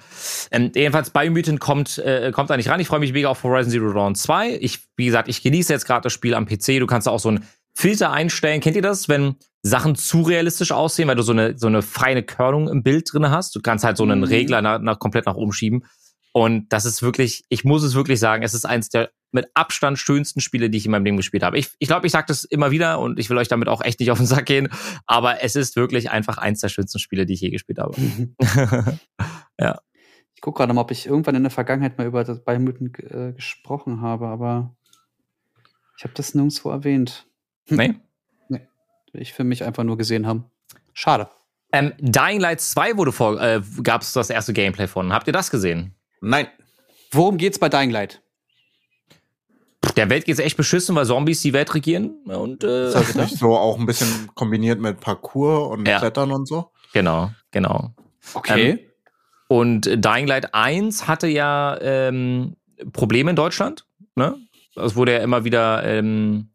[0.51, 2.79] Ähm, jedenfalls, Biomutant kommt, äh, kommt da nicht ran.
[2.79, 4.57] Ich freue mich mega auf Horizon Zero Dawn 2.
[4.61, 6.79] Ich, wie gesagt, ich genieße jetzt gerade das Spiel am PC.
[6.79, 7.45] Du kannst da auch so einen
[7.79, 8.59] Filter einstellen.
[8.59, 12.23] Kennt ihr das, wenn Sachen zu realistisch aussehen, weil du so eine, so eine feine
[12.23, 13.55] Körnung im Bild drin hast?
[13.55, 14.25] Du kannst halt so einen Mhm.
[14.25, 15.85] Regler nach, nach, komplett nach oben schieben.
[16.33, 19.97] Und das ist wirklich, ich muss es wirklich sagen, es ist eins der mit Abstand
[19.97, 21.57] schönsten Spiele, die ich in meinem Leben gespielt habe.
[21.57, 23.81] Ich glaube, ich, glaub, ich sage das immer wieder und ich will euch damit auch
[23.81, 24.67] echt nicht auf den Sack gehen,
[25.05, 27.95] aber es ist wirklich einfach eins der schönsten Spiele, die ich je gespielt habe.
[30.35, 33.33] Ich gucke gerade mal, ob ich irgendwann in der Vergangenheit mal über das Biomutant äh,
[33.33, 34.73] gesprochen habe, aber
[35.97, 37.28] ich habe das nirgendwo erwähnt.
[37.69, 37.95] Nee?
[39.13, 40.45] Ich für mich einfach nur gesehen haben.
[40.93, 41.29] Schade.
[41.71, 45.11] Ähm, Dying Light 2 wurde vor, äh, gab es das erste Gameplay von.
[45.13, 45.95] Habt ihr das gesehen?
[46.21, 46.47] Nein.
[47.11, 48.21] Worum geht's bei Dying Light?
[49.95, 53.37] Der Welt geht's echt beschissen, weil Zombies die Welt regieren und äh, Ist das nicht
[53.37, 55.99] so auch ein bisschen kombiniert mit Parkour und Ja.
[55.99, 56.71] Klettern und so?
[56.93, 57.93] genau, genau.
[58.33, 58.87] Okay.
[59.47, 62.55] Und äh, Dying Light 1 hatte ja ähm,
[62.93, 63.85] Probleme in Deutschland.
[64.15, 64.37] Ne?
[64.75, 66.49] Es wurde ja immer wieder, ähm,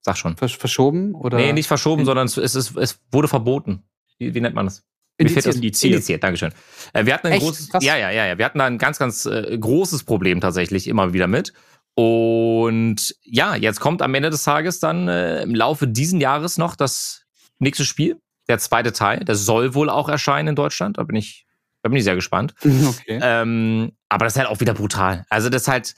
[0.00, 0.36] sag schon.
[0.36, 1.36] Versch verschoben oder?
[1.36, 3.82] Nee, nicht verschoben, In- sondern es, ist, es wurde verboten.
[4.18, 4.82] Wie, wie nennt man das?
[5.18, 5.46] Indiziert.
[5.46, 5.92] das- Indiziert.
[5.94, 6.52] Indiziert, Dankeschön.
[6.92, 7.42] Äh, wir hatten ein Echt?
[7.42, 7.84] großes, Krass.
[7.84, 8.38] ja, ja, ja, ja.
[8.38, 11.52] Wir hatten da ein ganz, ganz äh, großes Problem tatsächlich immer wieder mit.
[11.94, 16.76] Und ja, jetzt kommt am Ende des Tages dann äh, im Laufe diesen Jahres noch
[16.76, 17.22] das
[17.58, 19.20] nächste Spiel, der zweite Teil.
[19.24, 20.98] Der soll wohl auch erscheinen in Deutschland.
[20.98, 21.46] Da bin ich,
[21.82, 22.54] da bin ich sehr gespannt.
[22.64, 23.18] Okay.
[23.22, 25.24] Ähm, aber das ist halt auch wieder brutal.
[25.30, 25.94] Also das ist halt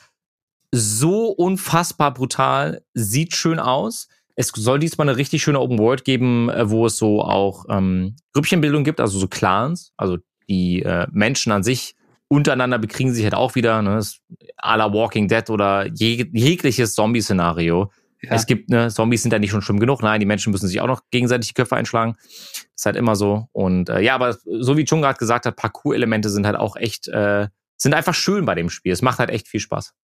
[0.73, 4.09] so unfassbar brutal, sieht schön aus.
[4.37, 8.16] Es soll diesmal eine richtig schöne Open World geben, äh, wo es so auch ähm,
[8.33, 11.97] Grüppchenbildung gibt, also so Clans, also die äh, Menschen an sich
[12.29, 13.97] untereinander bekriegen sich halt auch wieder, ne?
[13.97, 14.23] Das ist
[14.59, 17.91] à la Walking Dead oder jeg jegliches Zombie-Szenario.
[18.21, 18.33] Ja.
[18.33, 20.03] Es gibt, ne, Zombies sind ja nicht schon schlimm genug.
[20.03, 22.16] Nein, die Menschen müssen sich auch noch gegenseitig die Köpfe einschlagen.
[22.75, 23.47] Ist halt immer so.
[23.53, 27.09] Und äh, ja, aber so wie Chung gerade gesagt hat, Parcours-Elemente sind halt auch echt,
[27.09, 27.47] äh,
[27.77, 28.93] sind einfach schön bei dem Spiel.
[28.93, 29.95] Es macht halt echt viel Spaß.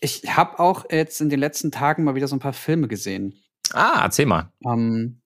[0.00, 3.34] Ich habe auch jetzt in den letzten Tagen mal wieder so ein paar Filme gesehen.
[3.72, 4.52] Ah, erzähl mal.
[4.64, 5.20] Ähm,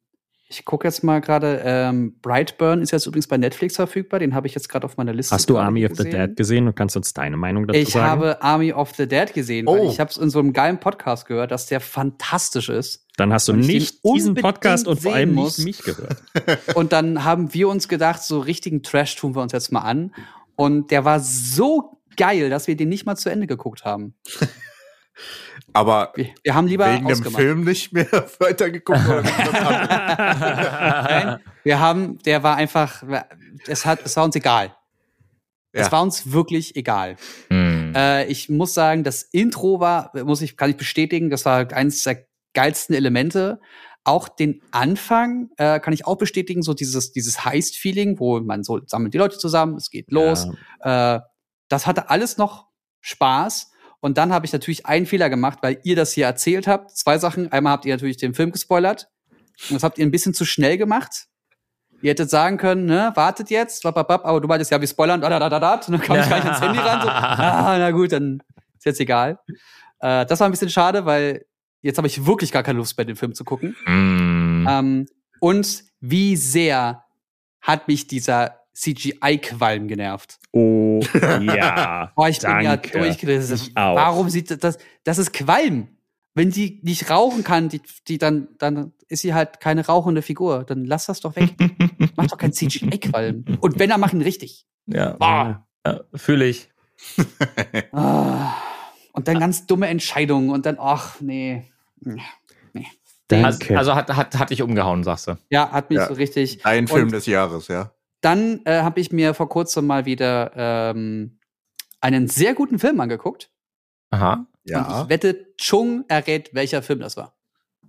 [0.49, 1.61] ich gucke jetzt mal gerade.
[1.64, 4.18] Ähm, Brightburn ist jetzt übrigens bei Netflix verfügbar.
[4.21, 5.35] Den habe ich jetzt gerade auf meiner Liste.
[5.35, 6.09] Hast du Army of the.
[6.09, 8.07] Dead gesehen und kannst uns deine Meinung dazu Ich sagen?
[8.07, 9.91] habe Army of the Dead gesehen, weil Oh.
[9.91, 13.07] ich habe es in so einem geilen Podcast gehört, dass der fantastisch ist.
[13.16, 16.16] Dann hast du ich nicht diesen Podcast und vor allem nicht mich gehört.
[16.75, 20.14] Und dann haben wir uns gedacht, so richtigen Trash tun wir uns jetzt mal an.
[20.57, 24.14] Und der war so geil, dass wir den nicht mal zu Ende geguckt haben.
[25.73, 27.41] Aber Wir, wir haben lieber wegen dem ausgemacht.
[27.43, 28.07] Film nicht mehr
[28.39, 28.99] weitergeguckt?
[30.41, 33.03] Nein, wir haben, der war einfach,
[33.66, 34.75] es hat, es war uns egal.
[35.73, 35.93] Es Ja.
[35.93, 37.16] war uns wirklich egal.
[37.49, 37.93] Hm.
[37.95, 42.03] Äh, ich muss sagen, das Intro war, muss ich, kann ich bestätigen, das war eines
[42.03, 43.61] der geilsten Elemente.
[44.03, 48.81] Auch den Anfang äh, kann ich auch bestätigen, so dieses, dieses Heist-Feeling, wo man so
[48.87, 50.49] sammelt die Leute zusammen, es geht los.
[50.81, 51.21] Äh,
[51.71, 52.66] das hatte alles noch
[53.01, 53.71] Spaß.
[54.01, 56.91] Und dann habe ich natürlich einen Fehler gemacht, weil ihr das hier erzählt habt.
[56.97, 57.51] Zwei Sachen.
[57.53, 59.09] Einmal habt ihr natürlich den Film gespoilert.
[59.68, 61.27] Und das habt ihr ein bisschen zu schnell gemacht.
[62.03, 65.29] Ihr hättet sagen können, ne, wartet jetzt, bap, aber du meintest, ja, wir spoilern, da,
[65.29, 65.75] da, da, da.
[65.75, 67.03] Und dann kam ich gleich ans Handy ran.
[67.03, 68.43] So, ah, na gut, dann
[68.79, 69.39] ist jetzt egal.
[70.01, 71.45] Äh, das war ein bisschen schade, weil
[71.83, 73.77] jetzt habe ich wirklich gar keine Lust mehr, den Film zu gucken.
[73.85, 74.66] Hm.
[74.68, 75.07] Ähm,
[75.41, 77.05] und wie sehr
[77.61, 80.39] hat mich dieser CGI-Qualm genervt.
[80.53, 81.01] Oh,
[81.43, 82.12] ja.
[82.16, 82.99] Boah, ich bin ja Danke.
[82.99, 83.57] durchgerissen.
[83.57, 83.97] Ich auch.
[83.97, 85.89] Warum sieht das, das ist Qualm.
[86.35, 90.64] Wenn die nicht rauchen kann, die, die dann, dann ist sie halt keine rauchende Figur.
[90.64, 91.55] Dann lass das doch weg.
[92.16, 93.45] Mach doch kein CGI-Qualm.
[93.61, 94.64] Und wenn er, mach ihn richtig.
[94.87, 95.66] ja, Boah.
[95.87, 96.68] ja fühle ich.
[97.93, 98.55] Ah.
[99.12, 101.64] Und dann ganz dumme Entscheidungen und dann, ach, nee.
[102.05, 103.78] Also, Danke.
[103.78, 105.37] also hat, hat, hat dich umgehauen, sagst du.
[105.51, 106.07] Ja, hat mich Ja.
[106.09, 106.64] so richtig.
[106.64, 107.93] Ein Film Und- des Jahres, ja.
[108.21, 111.39] Dann äh, habe ich mir vor kurzem mal wieder ähm,
[112.01, 113.51] einen sehr guten Film angeguckt.
[114.11, 114.35] Aha.
[114.35, 115.03] Und Ja.
[115.05, 117.35] ich wette, Chung errät, welcher Film das war.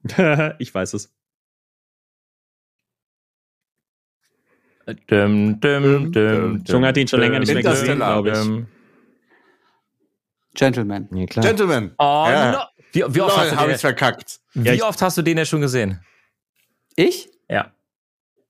[0.60, 1.14] ich weiß es.
[5.08, 8.66] Dum, dum, dum, Chung hat ihn schon länger nicht mehr gesehen, glaub ich.
[10.54, 11.08] Gentleman.
[11.14, 11.46] Ja, klar.
[11.46, 11.94] Gentleman.
[11.98, 12.52] Oh, Ja.
[12.52, 12.60] no.
[12.92, 14.40] wie, wie, oft hast Lol, du hab den, ich's verkackt.
[14.54, 16.04] wie Ja, oft hast du den ja schon gesehen?
[16.96, 17.30] Ich?
[17.48, 17.72] Ja.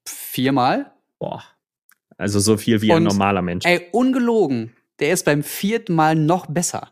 [0.08, 0.92] Viermal.
[1.20, 1.44] Boah.
[2.22, 3.66] Also so viel wie ein Und- normaler Mensch.
[3.66, 4.74] Ey, ungelogen.
[5.00, 6.90] Der ist beim vierten Mal noch besser.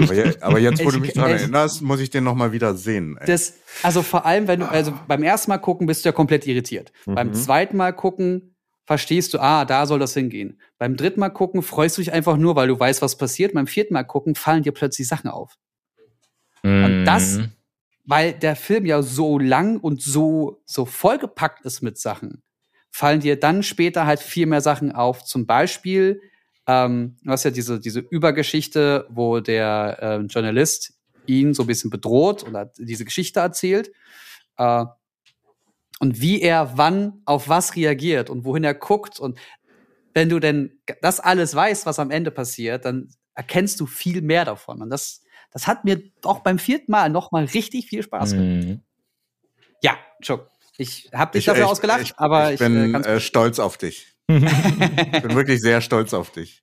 [0.00, 2.52] Aber, je- aber jetzt, wo du Ich- mich daran erinnerst, muss ich den noch mal
[2.52, 3.16] wieder sehen.
[3.20, 3.26] Ey.
[3.26, 6.46] Das, also vor allem, wenn du, also beim ersten Mal gucken bist du ja komplett
[6.46, 6.92] irritiert.
[7.06, 7.14] Mhm.
[7.14, 8.56] Beim zweiten Mal gucken
[8.86, 10.60] verstehst du, ah, da soll das hingehen.
[10.78, 13.52] Beim dritten Mal gucken freust du dich einfach nur, weil du weißt, was passiert.
[13.54, 15.56] Beim vierten Mal gucken fallen dir plötzlich Sachen auf.
[16.62, 17.50] Und das- Mhm.
[18.06, 22.42] Weil der Film ja so lang und so, so vollgepackt ist mit Sachen,
[22.94, 25.24] fallen dir dann später halt viel mehr Sachen auf.
[25.24, 26.20] Zum Beispiel,
[26.68, 30.94] ähm, du hast ja diese, diese Übergeschichte, wo der äh, Journalist
[31.26, 33.90] ihn so ein bisschen bedroht oder diese Geschichte erzählt.
[34.58, 34.84] Äh,
[35.98, 39.18] und wie er wann auf was reagiert und wohin er guckt.
[39.18, 39.40] Und
[40.12, 44.44] wenn du denn das alles weißt, was am Ende passiert, dann erkennst du viel mehr
[44.44, 44.80] davon.
[44.80, 48.66] Und das, das hat mir auch beim vierten Mal noch mal richtig viel Spaß gemacht.
[48.66, 48.82] Mhm.
[49.82, 50.53] Ja, Chuck.
[50.76, 53.78] Ich habe dich dafür ich, ausgelacht, ich, aber ich ich, bin äh, äh, stolz auf
[53.78, 54.14] dich.
[54.26, 54.40] Ich
[55.22, 56.62] bin wirklich sehr stolz auf dich.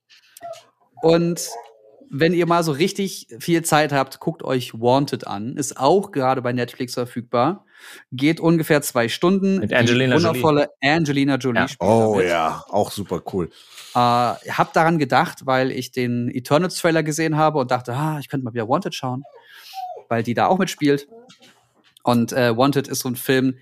[1.01, 1.47] Und
[2.14, 5.55] wenn ihr mal so richtig viel Zeit habt, guckt euch Wanted an.
[5.55, 7.66] Ist auch gerade bei Netflix verfügbar.
[8.12, 9.59] Geht ungefähr zwei Stunden.
[9.59, 11.68] Mit Angelina Die wundervolle Angelina Jolie Ja.
[11.70, 12.30] spielt Oh damit.
[12.30, 13.49] ja, auch super cool.
[13.95, 18.43] Äh, hab daran gedacht, weil ich den Eternals-Trailer gesehen habe und dachte, ah, ich könnte
[18.43, 19.24] mal wieder Wanted schauen,
[20.09, 21.07] weil die da auch mitspielt.
[22.03, 23.57] Und äh, Wanted ist so ein Film,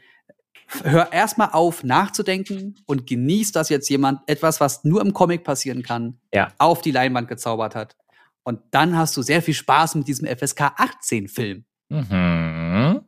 [0.83, 5.83] hör erstmal auf nachzudenken und genieß, dass jetzt jemand etwas, was nur im Comic passieren
[5.83, 6.49] kann, Ja.
[6.57, 7.95] auf die Leinwand gezaubert hat.
[8.43, 11.65] Und dann hast du sehr viel Spaß mit diesem FSK 18-Film.
[11.89, 13.01] Mhm.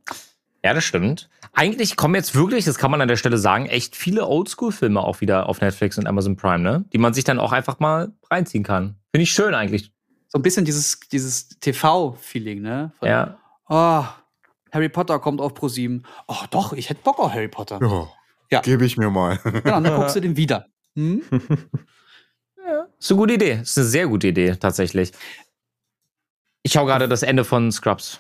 [0.64, 1.30] Ja, das stimmt.
[1.53, 5.20] Eigentlich kommen jetzt wirklich, das kann man an der Stelle sagen, echt viele Oldschool-Filme auch
[5.22, 6.86] wieder auf Netflix und Amazon Prime, ne?
[6.93, 8.95] Die man sich dann auch einfach mal reinziehen kann.
[9.12, 9.91] Finde ich schön eigentlich.
[10.28, 12.91] So ein bisschen dieses, dieses TV-Feeling, ne?
[12.99, 13.38] Von, Ja.
[13.70, 14.03] Oh,
[14.72, 16.06] Harry Potter kommt auf ProSieben.
[16.28, 17.80] Oh, doch, ich hätte Bock auf Harry Potter.
[17.82, 18.08] Ja,
[18.52, 18.62] Ja.
[18.62, 19.38] gebe ich mir mal.
[19.44, 20.68] Genau, dann guckst du den wieder.
[20.96, 21.22] Hm?
[23.00, 23.60] Ist eine gute Idee.
[23.62, 25.12] Ist eine sehr gute Idee, tatsächlich.
[26.64, 28.20] Ich schaue gerade das Ende von Scrubs.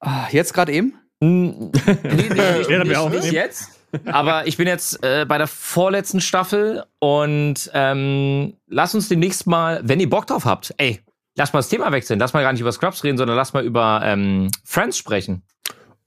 [0.00, 0.94] Ah, jetzt gerade eben?
[1.20, 3.22] nee, nee, Während wir nicht, aufnehmen.
[3.22, 3.78] nicht jetzt.
[4.06, 9.80] Aber ich bin jetzt äh, bei der vorletzten Staffel und ähm, lass uns demnächst mal,
[9.84, 11.00] wenn ihr Bock drauf habt, ey,
[11.36, 12.18] lass mal das Thema wechseln.
[12.18, 15.42] Lass mal gar nicht über Scrubs reden, sondern lass mal über ähm, Friends sprechen.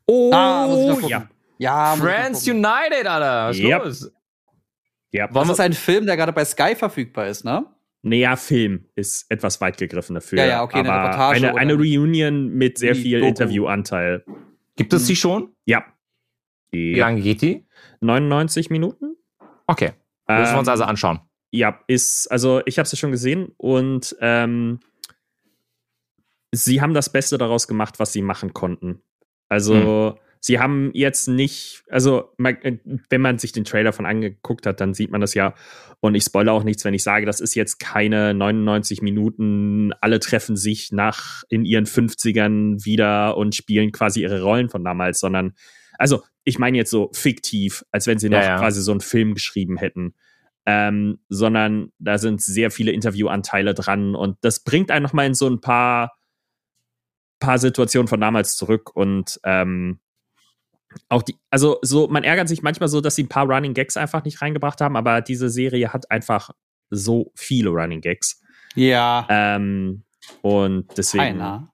[0.07, 1.27] Oh, Ah, muss ich ja.
[1.57, 2.47] Ja, Friends.
[2.47, 3.49] United, Alter.
[3.49, 3.83] Was ist Yep.
[3.85, 4.11] los?
[5.11, 5.27] ja.
[5.27, 7.65] Das ist ein Film, der gerade bei Sky verfügbar ist, ne?
[8.01, 10.37] Naja, Film ist etwas weit gegriffen dafür.
[10.39, 11.97] Ja, ja, okay, eine aber Reportage eine, oder eine nicht?
[11.97, 13.29] Reunion mit sehr viel Doku.
[13.29, 14.23] Interviewanteil.
[14.75, 15.55] Gibt es die schon?
[15.65, 15.85] Ja.
[16.69, 17.07] Wie ja.
[17.07, 17.65] lange geht die?
[18.01, 19.15] 99 Minuten?
[19.65, 19.93] Okay.
[20.27, 21.21] Müssen wir uns Ähm, also anschauen.
[21.51, 24.81] Ja, ist, also ich habe sie schon gesehen und ähm,
[26.51, 29.01] sie haben das Beste daraus gemacht, was sie machen konnten.
[29.49, 32.77] Also sie haben jetzt nicht, also äh,
[33.09, 35.53] wenn man sich den Trailer von angeguckt hat, dann sieht man das ja.
[35.99, 40.19] Und ich spoilere auch nichts, wenn ich sage, das ist jetzt keine 99 Minuten, alle
[40.19, 45.53] treffen sich nach in ihren 50ern wieder und spielen quasi ihre Rollen von damals, sondern,
[45.97, 48.57] also ich meine jetzt so fiktiv, als wenn sie noch Ja, ja.
[48.57, 50.13] quasi so einen Film geschrieben hätten
[50.65, 55.47] ähm, sondern da sind sehr viele Interviewanteile dran und das bringt einen nochmal in so
[55.47, 56.13] ein paar,
[57.45, 59.99] paar Situationen von damals zurück und ähm,
[61.09, 63.97] auch die, also so, man ärgert sich manchmal so, dass sie ein paar Running Gags
[63.97, 66.51] einfach nicht reingebracht haben, aber diese Serie hat einfach
[66.89, 68.41] so viele Running Gags.
[68.75, 69.27] Ja.
[69.29, 70.03] Ähm,
[70.41, 71.71] und deswegen, Keiner.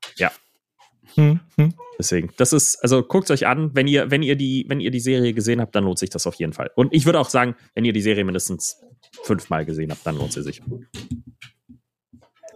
[1.16, 1.74] Hm, hm.
[2.00, 5.00] deswegen, das ist, also guckt euch an, wenn ihr, wenn ihr die, wenn ihr die
[5.00, 6.72] Serie gesehen habt, dann lohnt sich das auf jeden Fall.
[6.76, 8.82] Und ich würde auch sagen, wenn ihr die Serie mindestens
[9.24, 10.62] fünfmal gesehen habt, dann lohnt sie sich.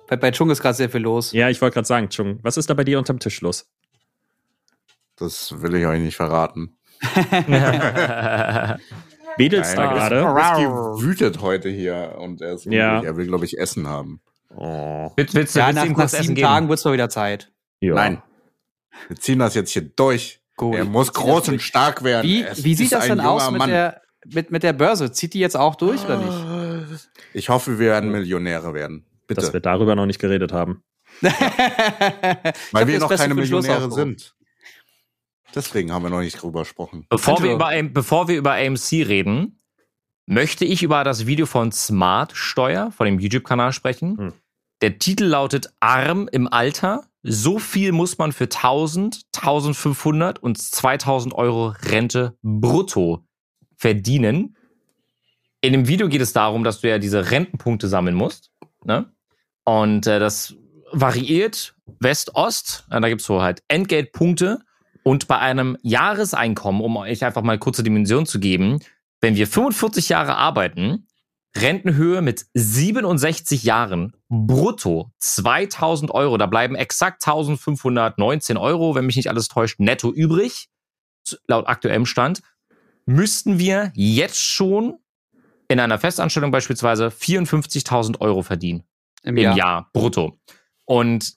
[0.07, 1.31] Bei, bei Chung ist gerade sehr viel los.
[1.31, 3.67] Ja, ich wollte gerade sagen, Chung, was ist da bei dir unterm Tisch los?
[5.17, 6.75] Das will ich euch nicht verraten.
[9.37, 10.23] Wedelst da gerade?
[10.23, 13.01] Whisky wütet heute hier und er, ist Ja.
[13.03, 14.21] er will, glaube ich, Essen haben.
[14.55, 15.11] Oh.
[15.15, 16.35] Willst, willst, du- Ja, nach, nach sieben?
[16.35, 17.51] Tagen wird's mal wieder Zeit.
[17.81, 17.95] Ja.
[17.95, 18.21] Nein.
[19.09, 20.39] Wir ziehen das jetzt hier durch.
[20.57, 20.75] Gut.
[20.75, 22.25] er muss groß und stark werden.
[22.25, 23.69] Wie, Es wie sieht das denn aus mit Mann.
[23.69, 25.11] der, mit, mit der Börse?
[25.11, 27.09] Zieht die jetzt auch durch oder nicht?
[27.33, 29.05] Ich hoffe, wir werden Millionäre werden.
[29.28, 29.41] Bitte.
[29.41, 30.84] Dass wir darüber noch nicht geredet haben.
[31.21, 31.34] Weil
[32.73, 34.36] hab wir noch keine Millionäre sind.
[35.53, 37.05] Deswegen haben wir noch nicht drüber gesprochen.
[37.09, 39.59] Bevor wir, über, bevor wir über AMC reden,
[40.26, 44.17] möchte ich über das Video von Smart Steuer, von dem YouTube-Kanal sprechen.
[44.17, 44.34] Hm.
[44.82, 47.05] Der Titel lautet Arm im Alter.
[47.23, 53.26] So viel muss man für 1000, 1500 und 2000 Euro Rente brutto
[53.78, 54.57] verdienen.
[55.61, 58.51] In dem Video geht es darum, dass du ja diese Rentenpunkte sammeln musst.
[58.84, 59.11] Ne?
[59.66, 60.55] Und äh, das
[60.91, 62.86] variiert West-Ost.
[62.89, 64.59] Da gibt's so halt Entgeltpunkte.
[65.03, 68.80] Und bei einem Jahreseinkommen, um euch einfach mal kurze Dimension zu geben,
[69.22, 71.07] wenn wir 45 Jahre arbeiten,
[71.55, 79.30] Rentenhöhe mit 67 Jahren, brutto 2000 Euro, da bleiben exakt 1519 Euro, wenn mich nicht
[79.30, 80.70] alles täuscht, netto übrig,
[81.47, 82.41] laut aktuellem Stand,
[83.05, 84.97] müssten wir jetzt schon
[85.70, 88.84] in einer Festanstellung beispielsweise 54.000 Euro verdienen
[89.26, 89.57] Im, im Jahr.
[89.57, 89.89] Jahr.
[89.93, 90.39] brutto.
[90.86, 91.34] Und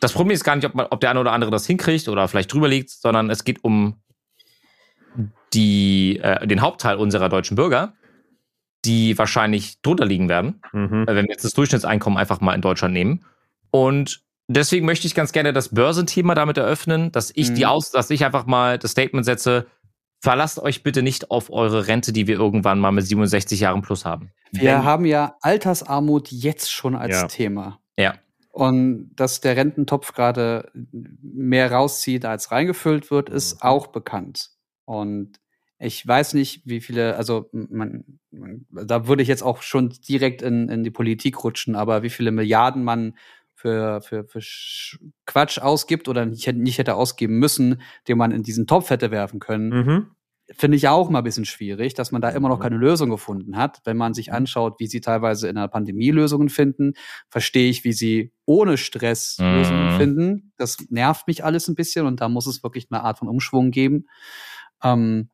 [0.00, 2.28] das Problem ist gar nicht, ob, man, ob der eine oder andere das hinkriegt oder
[2.28, 4.00] vielleicht drüber liegt, sondern es geht um
[5.54, 7.94] die, äh, den Hauptteil unserer deutschen Bürger,
[8.84, 11.04] die wahrscheinlich drunter liegen werden, Mhm.
[11.08, 13.24] äh, wenn wir jetzt das Durchschnittseinkommen einfach mal in Deutschland nehmen.
[13.70, 17.54] Und deswegen möchte ich ganz gerne das Börsenthema damit eröffnen, dass ich Mhm.
[17.56, 19.66] die aus, dass ich einfach mal das Statement setze,
[20.20, 24.04] verlasst euch bitte nicht auf eure Rente, die wir irgendwann mal mit 67 Jahren plus
[24.04, 24.30] haben.
[24.52, 27.26] Wir Wenn- haben ja Altersarmut jetzt schon als Ja.
[27.28, 27.80] Thema.
[27.96, 28.14] Ja.
[28.50, 30.70] Und dass der Rententopf gerade
[31.22, 33.60] mehr rauszieht, als reingefüllt wird, ist Mhm.
[33.68, 34.50] auch bekannt.
[34.84, 35.38] Und
[35.78, 40.42] ich weiß nicht, wie viele, also man, man, da würde ich jetzt auch schon direkt
[40.42, 43.16] in, in die Politik rutschen, aber wie viele Milliarden man
[43.58, 48.30] für, für, für Sch- Quatsch ausgibt oder nicht, hätte- nicht hätte ausgeben müssen, den man
[48.30, 50.06] in diesen Topf hätte werfen können, Mhm.
[50.56, 52.62] finde ich auch mal ein bisschen schwierig, dass man da immer noch Mhm.
[52.62, 53.80] keine Lösung gefunden hat.
[53.84, 56.92] Wenn man sich anschaut, wie sie teilweise in der Pandemie Lösungen finden,
[57.28, 59.54] verstehe ich, wie sie ohne Stress Mhm.
[59.56, 60.52] Lösungen finden.
[60.56, 63.72] Das nervt mich alles ein bisschen und da muss es wirklich eine Art von Umschwung
[63.72, 64.06] geben.
[64.84, 65.30] Ähm,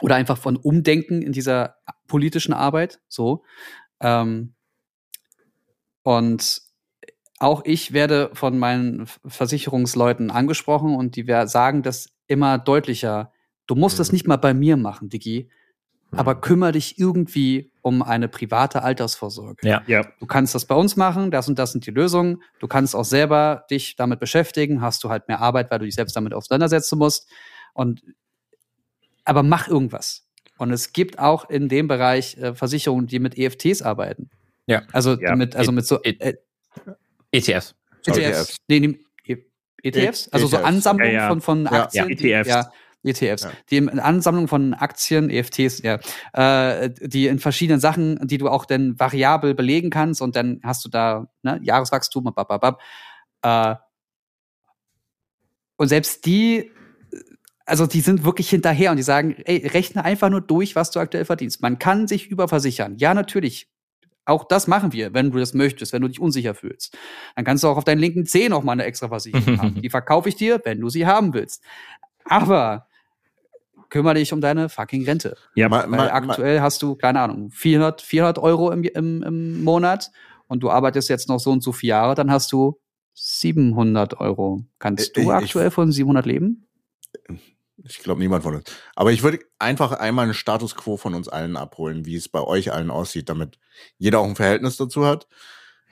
[0.00, 1.76] oder einfach von Umdenken in dieser
[2.06, 3.00] politischen Arbeit.
[3.08, 3.44] So.
[4.00, 4.54] Ähm,
[6.02, 6.62] und
[7.40, 13.32] auch ich werde von meinen Versicherungsleuten angesprochen und die sagen das immer deutlicher.
[13.66, 14.14] Du musst das Mhm.
[14.14, 15.50] nicht mal bei mir machen, Digi,
[16.10, 19.66] aber kümmere dich irgendwie um eine private Altersvorsorge.
[19.66, 19.82] Ja.
[19.86, 20.02] Ja.
[20.20, 22.42] Du kannst das bei uns machen, das und das sind die Lösungen.
[22.60, 25.94] Du kannst auch selber dich damit beschäftigen, hast du halt mehr Arbeit, weil du dich
[25.94, 27.28] selbst damit auseinandersetzen musst.
[27.74, 28.02] Und
[29.24, 30.26] aber mach irgendwas.
[30.56, 34.30] Und es gibt auch in dem Bereich äh, Versicherungen, die mit EFTs arbeiten.
[34.66, 34.82] Ja.
[34.92, 35.36] Also Ja.
[35.36, 36.34] mit, also mit so äh,
[37.32, 37.74] ETFs.
[38.06, 38.18] ETFs.
[38.18, 38.56] ETFs.
[38.68, 39.42] Nee, nee, E-
[39.82, 40.28] ETFs?
[40.30, 40.68] Also so ETFs.
[40.68, 41.28] Ansammlungen Ja, ja.
[41.28, 41.82] von, von Ja.
[41.84, 42.08] Aktien.
[42.08, 42.48] Ja, die- ETFs.
[42.48, 42.72] Ja,
[43.04, 43.52] ETFs, Ja.
[43.70, 45.98] die in Ansammlung von Aktien, EFTs, ja,
[46.32, 50.84] äh, die in verschiedenen Sachen, die du auch dann variabel belegen kannst und dann hast
[50.84, 52.80] du da ne, Jahreswachstum und bababab.
[53.42, 53.76] Äh,
[55.76, 56.72] und selbst die,
[57.64, 60.98] also die sind wirklich hinterher und die sagen, ey, rechne einfach nur durch, was du
[60.98, 61.62] aktuell verdienst.
[61.62, 62.96] Man kann sich überversichern.
[62.98, 63.68] Ja, natürlich.
[64.28, 66.96] Auch das machen wir, wenn du das möchtest, wenn du dich unsicher fühlst.
[67.34, 69.74] Dann kannst du auch auf deinen linken Zeh noch mal eine extra Versicherung haben.
[69.82, 71.62] Die verkaufe ich dir, wenn du sie haben willst.
[72.24, 72.86] Aber
[73.88, 75.34] kümmere dich um deine fucking Rente.
[75.54, 79.22] Ja, Ma- Weil ma- ma- aktuell hast du, keine Ahnung, 400, 400 Euro im, im,
[79.22, 80.10] im Monat
[80.46, 82.78] und du arbeitest jetzt noch so und so vier Jahre, dann hast du
[83.14, 84.62] 700 Euro.
[84.78, 86.66] Kannst Äh, du ich- aktuell von 700 leben?
[87.88, 88.70] Ich glaube niemand von uns.
[88.94, 92.40] Aber ich würde einfach einmal einen Status quo von uns allen abholen, wie es bei
[92.40, 93.58] euch allen aussieht, damit
[93.96, 95.26] jeder auch ein Verhältnis dazu hat.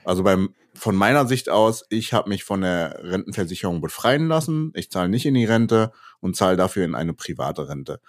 [0.05, 4.73] Also beim von meiner Sicht aus, ich habe mich von der Rentenversicherung befreien lassen.
[4.75, 5.91] Ich zahle nicht in die Rente
[6.21, 8.01] und zahle dafür in eine private Rente.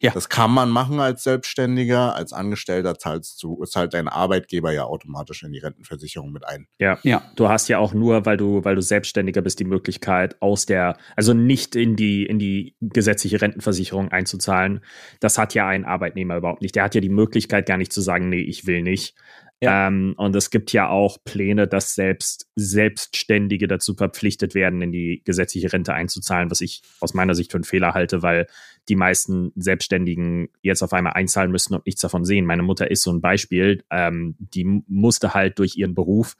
[0.00, 0.12] Ja.
[0.12, 5.42] Das kann man machen als Selbstständiger, als Angestellter zahlst du, zahlt dein Arbeitgeber ja automatisch
[5.42, 6.66] in die Rentenversicherung mit ein.
[6.78, 6.98] Ja.
[7.02, 7.22] Ja.
[7.34, 10.98] Du hast ja auch nur, weil du, weil du Selbstständiger bist, die Möglichkeit, aus der,
[11.16, 14.80] also nicht in die, in die gesetzliche Rentenversicherung einzuzahlen.
[15.20, 16.74] Das hat ja ein Arbeitnehmer überhaupt nicht.
[16.74, 19.16] Der hat ja die Möglichkeit, gar nicht zu sagen, nee, ich will nicht.
[19.62, 19.88] Ja.
[19.88, 25.22] Ähm, und es gibt ja auch Pläne, dass selbst Selbstständige dazu verpflichtet werden, in die
[25.24, 28.46] gesetzliche Rente einzuzahlen, was ich aus meiner Sicht für einen Fehler halte, weil
[28.88, 32.44] die meisten Selbstständigen jetzt auf einmal einzahlen müssen und nichts davon sehen.
[32.44, 36.36] Meine Mutter ist so ein Beispiel, ähm, die musste halt durch ihren Beruf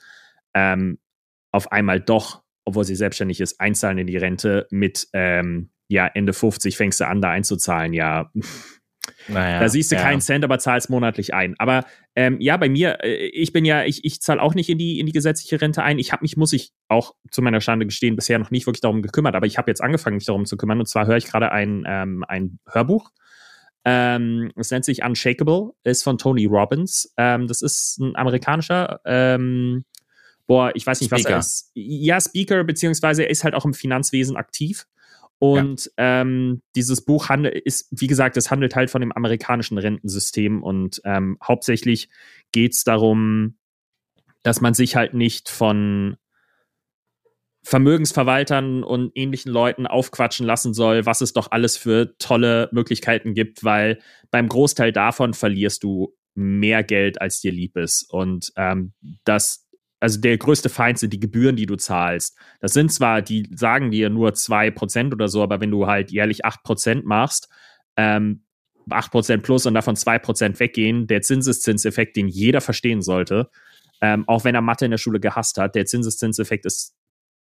[0.52, 0.98] ähm,
[1.52, 6.32] auf einmal doch, obwohl sie selbstständig ist, einzahlen in die Rente mit ähm, ja, Ende
[6.32, 7.92] 50 fängst du an, da einzuzahlen.
[7.92, 8.30] Ja,
[9.28, 10.02] Naja, da siehst du ja.
[10.02, 11.54] keinen Cent, aber zahlst monatlich ein.
[11.59, 11.84] Aber
[12.14, 14.98] ähm, ja, bei mir, äh, ich bin ja, ich, ich zahle auch nicht in die,
[14.98, 15.98] in die gesetzliche Rente ein.
[15.98, 19.02] Ich habe mich, muss ich auch zu meiner Schande gestehen, bisher noch nicht wirklich darum
[19.02, 20.78] gekümmert, aber ich habe jetzt angefangen, mich darum zu kümmern.
[20.78, 23.11] Und zwar höre ich gerade ein, ähm, ein Hörbuch.
[23.84, 27.12] Ähm, es nennt sich Unshakable, ist von Tony Robbins.
[27.16, 29.84] Ähm, das ist ein amerikanischer, ähm,
[30.48, 31.36] boah, ich weiß nicht, was Speaker.
[31.36, 31.70] er ist.
[31.74, 34.86] Ja, Speaker, beziehungsweise er ist halt auch im Finanzwesen aktiv.
[35.39, 40.62] Und ähm, dieses Buch handelt, ist, wie gesagt, es handelt halt von dem amerikanischen Rentensystem
[40.62, 42.09] und ähm, hauptsächlich
[42.53, 43.59] geht es darum,
[44.43, 46.16] dass man sich halt nicht von
[47.64, 53.64] Vermögensverwaltern und ähnlichen Leuten aufquatschen lassen soll, was es doch alles für tolle Möglichkeiten gibt,
[53.64, 53.99] weil
[54.30, 58.07] beim Großteil davon verlierst du mehr Geld, als dir lieb ist.
[58.09, 58.93] Und ähm,
[59.24, 59.65] das,
[60.01, 62.36] also der größte Feind sind die Gebühren, die du zahlst.
[62.61, 66.44] Das sind zwar, die sagen dir nur 2% oder so, aber wenn du halt jährlich
[66.44, 67.49] 8% machst,
[67.97, 68.42] ähm,
[68.90, 73.51] 8% plus und davon 2% weggehen, der Zinseszinseffekt, den jeder verstehen sollte,
[74.01, 76.94] ähm, auch wenn er Mathe in der Schule gehasst hat, der Zinseszinseffekt ist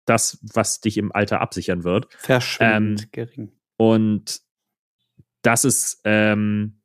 [0.06, 2.06] das, was dich im Alter absichern wird.
[2.18, 3.52] Verschwindend gering.
[3.76, 4.40] Und
[5.42, 6.80] das ist, ähm,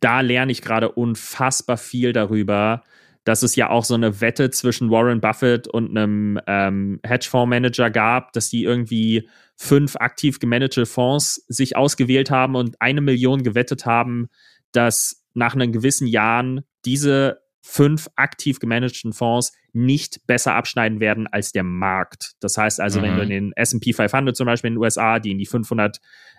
[0.00, 2.84] da lerne ich gerade unfassbar viel darüber,
[3.28, 8.32] dass es ja auch so eine Wette zwischen Warren Buffett und einem ähm, Hedgefondsmanager gab,
[8.32, 14.28] dass die irgendwie fünf aktiv gemanagte Fonds sich ausgewählt haben und eine Million gewettet haben,
[14.72, 21.52] dass nach einem gewissen Jahren diese fünf aktiv gemanagten Fonds nicht besser abschneiden werden als
[21.52, 22.32] der Markt.
[22.40, 23.16] Das heißt also, wenn Mhm.
[23.16, 25.98] du in den S&P 500 zum Beispiel in den USA, die in die 500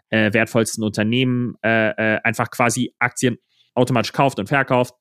[0.09, 3.37] äh, wertvollsten Unternehmen äh, äh, einfach quasi Aktien
[3.75, 4.95] automatisch kauft und verkauft.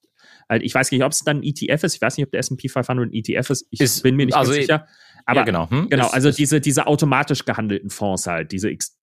[0.49, 1.95] Halt, ich weiß nicht, ob es dann ein ETF ist.
[1.95, 3.67] Ich weiß nicht, ob der S&P 500 ein ETF ist.
[3.71, 4.87] Ich Ist- bin mir nicht also, ganz sicher.
[5.27, 5.71] Aber ja, genau.
[5.71, 5.89] Hm?
[5.91, 8.95] Genau, also ist- diese, diese automatisch gehandelten Fonds halt, diese Ex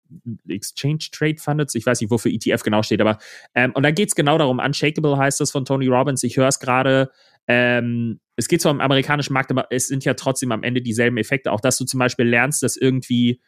[0.48, 3.18] Exchange Trade Funds, ich weiß nicht, wofür ETF genau steht, aber
[3.54, 6.46] ähm, und da geht es genau darum, Unshakable heißt das von Tony Robbins, ich höre
[6.48, 7.10] es gerade,
[7.48, 11.16] ähm, es geht zwar im amerikanischen Markt, aber es sind ja trotzdem am Ende dieselben
[11.16, 13.40] Effekte, auch dass du zum Beispiel lernst, dass irgendwie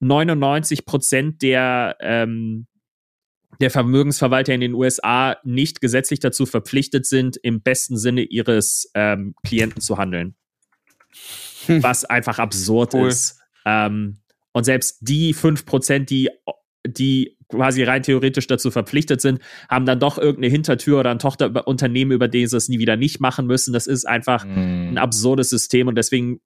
[0.00, 2.66] 99 Prozent der ähm,
[3.60, 9.34] der Vermögensverwalter in den USA nicht gesetzlich dazu verpflichtet sind, im besten Sinne ihres ähm,
[9.44, 10.34] Klienten zu handeln.
[11.66, 11.82] Hm.
[11.82, 13.08] Was einfach absurd Cool.
[13.08, 13.40] ist.
[13.64, 14.18] Ähm,
[14.52, 16.30] und selbst die 5%, die,
[16.86, 22.12] die quasi rein theoretisch dazu verpflichtet sind, haben dann doch irgendeine Hintertür oder ein Tochterunternehmen,
[22.14, 23.72] über das sie es nie wieder nicht machen müssen.
[23.72, 24.90] Das ist einfach Hm.
[24.90, 26.40] ein absurdes System und deswegen,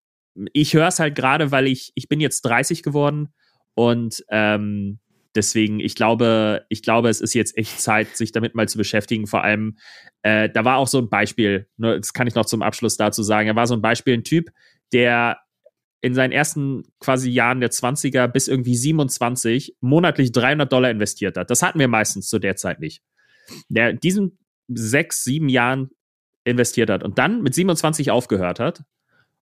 [0.52, 3.28] ich höre es halt gerade, weil ich, ich bin jetzt 30 geworden
[3.74, 5.00] und ähm,
[5.34, 9.26] deswegen, ich glaube, ich glaube, es ist jetzt echt Zeit, sich damit mal zu beschäftigen.
[9.26, 9.78] Vor allem,
[10.22, 13.22] äh, da war auch so ein Beispiel, ne, das kann ich noch zum Abschluss dazu
[13.22, 14.50] sagen, da war so ein Beispiel, ein Typ,
[14.92, 15.38] der
[16.00, 21.50] in seinen ersten quasi Jahren der 20er bis irgendwie 27 monatlich 300 Dollar investiert hat.
[21.50, 23.02] Das hatten wir meistens zu der Zeit nicht.
[23.68, 25.90] Der in diesen sechs, sieben Jahren
[26.44, 28.84] investiert hat und dann mit 27 aufgehört hat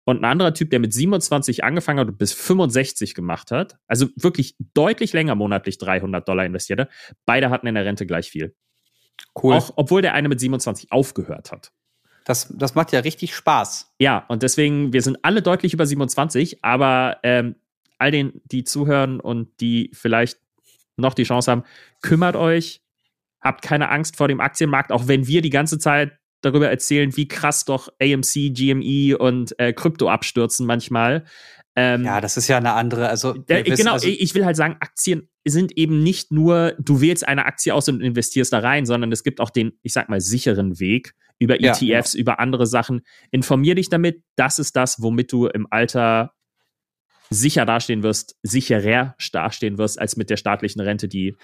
[0.06, 4.08] und ein anderer Typ, der mit 27 angefangen hat und bis 65 gemacht hat, also
[4.16, 6.90] wirklich deutlich länger monatlich 300 Dollar investiert hat,
[7.26, 8.56] beide hatten in der Rente gleich viel.
[9.42, 9.56] Cool.
[9.56, 11.72] Auch obwohl der eine mit 27 aufgehört hat.
[12.24, 13.94] Das, das macht ja richtig Spaß.
[14.00, 17.56] Ja, und deswegen, wir sind alle deutlich über 27, aber ähm,
[17.98, 20.40] all den, die zuhören und die vielleicht
[20.98, 21.64] noch die Chance haben,
[22.02, 22.82] kümmert euch,
[23.42, 27.28] habt keine Angst vor dem Aktienmarkt, auch wenn wir die ganze Zeit darüber erzählen, wie
[27.28, 31.26] krass doch AMC, GME und äh, Krypto abstürzen manchmal.
[31.76, 34.56] Ähm, Ja, das ist ja eine andere, also, äh, wissen, genau, also, ich will halt
[34.56, 38.86] sagen, Aktien sind eben nicht nur, du wählst eine Aktie aus und investierst da rein,
[38.86, 42.66] sondern es gibt auch den, ich sag mal, sicheren Weg über Ja, ETFs, über andere
[42.66, 43.02] Sachen.
[43.32, 44.24] Informier dich damit.
[44.38, 46.32] Das ist das, womit du im Alter
[47.30, 51.36] sicher dastehen wirst, sicherer dastehen wirst, als mit der staatlichen Rente, die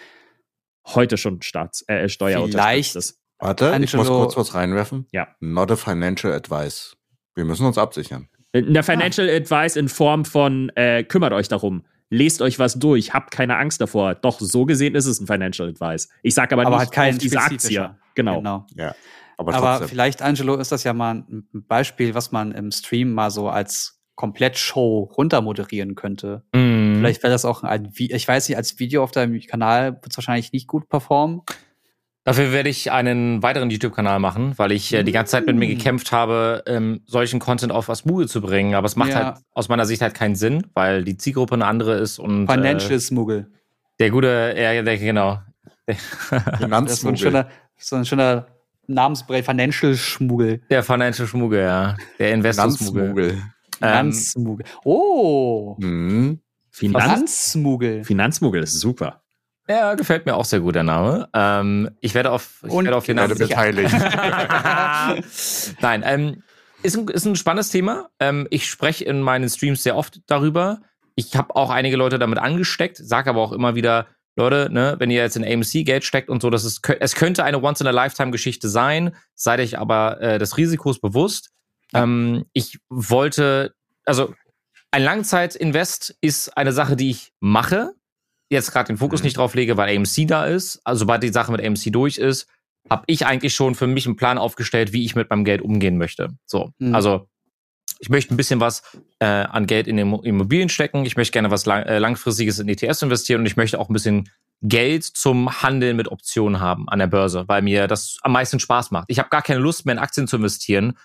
[0.88, 3.21] heute schon Staats, äh, steuerunterstützt Vielleicht- ist.
[3.42, 5.08] Warte, ich muss Angelo- kurz was reinwerfen.
[5.12, 5.28] Ja.
[5.40, 6.96] Not a financial advice.
[7.36, 8.28] Wir müssen uns absichern.
[8.54, 11.84] Eine Financial Advice in Form von äh, kümmert euch darum.
[12.10, 14.16] Lest euch was durch, habt keine Angst davor.
[14.16, 16.10] Doch, so gesehen ist es ein Financial Advice.
[16.24, 17.90] Ich sage aber, aber nicht halt auf diese Aktie.
[18.16, 18.38] Genau.
[18.38, 18.68] genau.
[18.76, 18.94] Ja.
[19.38, 23.32] Aber, Aber vielleicht, Angelo, ist das ja mal ein Beispiel, was man im Stream mal
[23.32, 26.44] so als Komplettshow runtermoderieren könnte.
[26.54, 26.98] Mhm.
[26.98, 30.18] Vielleicht wäre das auch ein, ich weiß nicht, als Video auf deinem Kanal wird es
[30.18, 31.42] wahrscheinlich nicht gut performen.
[32.24, 35.66] Dafür werde ich einen weiteren YouTube-Kanal machen, weil ich äh, die ganze Zeit mit mir
[35.68, 35.70] Mm.
[35.78, 38.76] gekämpft habe, ähm, solchen Content auf Asmuge zu bringen.
[38.76, 39.16] Aber es macht Ja.
[39.26, 42.92] halt aus meiner Sicht halt keinen Sinn, weil die Zielgruppe eine andere ist und Financial
[42.94, 43.48] äh, Smuggle.
[44.00, 45.40] der gute, ja, der, genau.
[45.88, 47.48] Das ist so ein schöner,
[47.78, 48.46] so ein schöner
[48.88, 50.62] Namensbrei, Financial Schmuggel.
[50.70, 51.96] Der Financial Schmuggel, ja.
[52.20, 53.04] Der Investor-Schmuggel.
[53.10, 53.30] Finanzmogel.
[53.82, 54.66] Ähm, Finanzsmuggel.
[54.86, 55.78] Oh!
[55.82, 56.40] Hm.
[56.70, 58.04] Finanz Finanzsmuggel.
[58.04, 59.22] Finanzmuggel ist super.
[59.68, 61.30] Ja, gefällt mir auch sehr gut, der Name.
[61.34, 63.94] Ähm, ich werde auf, ich Und werde auf den Namen beteiligt.
[65.82, 66.44] Nein, ähm,
[66.84, 68.10] ist, ein, ist ein spannendes Thema.
[68.20, 70.82] Ähm, ich spreche in meinen Streams sehr oft darüber.
[71.16, 75.12] Ich habe auch einige Leute damit angesteckt, sage aber auch immer wieder, Leute, ne, wenn
[75.12, 79.16] ihr jetzt in AMC Geld steckt und so, das ist, es könnte eine Once-in-a-Lifetime-Geschichte sein,
[79.36, 81.52] seid euch aber äh, des Risikos bewusst.
[81.94, 83.74] Ähm, ich wollte,
[84.06, 84.34] also
[84.92, 87.94] ein Langzeit-Invest ist eine Sache, die ich mache,
[88.52, 89.26] jetzt gerade den Fokus Mhm.
[89.26, 90.82] nicht drauf lege, weil AMC da ist.
[90.84, 92.48] Also sobald die Sache mit AMC durch ist,
[92.90, 95.98] habe ich eigentlich schon für mich einen Plan aufgestellt, wie ich mit meinem Geld umgehen
[95.98, 96.30] möchte.
[96.46, 96.94] So, Mhm.
[96.96, 97.28] also
[98.00, 98.82] ich möchte ein bisschen was
[99.20, 101.06] äh, an Geld in Immo- Immobilien stecken.
[101.06, 103.94] Ich möchte gerne was lang, äh, langfristiges in ETFs investieren und ich möchte auch ein
[103.94, 104.30] bisschen
[104.64, 108.90] Geld zum Handeln mit Optionen haben an der Börse, weil mir das am meisten Spaß
[108.92, 109.06] macht.
[109.10, 110.98] Ich habe gar keine Lust mehr in Aktien zu investieren,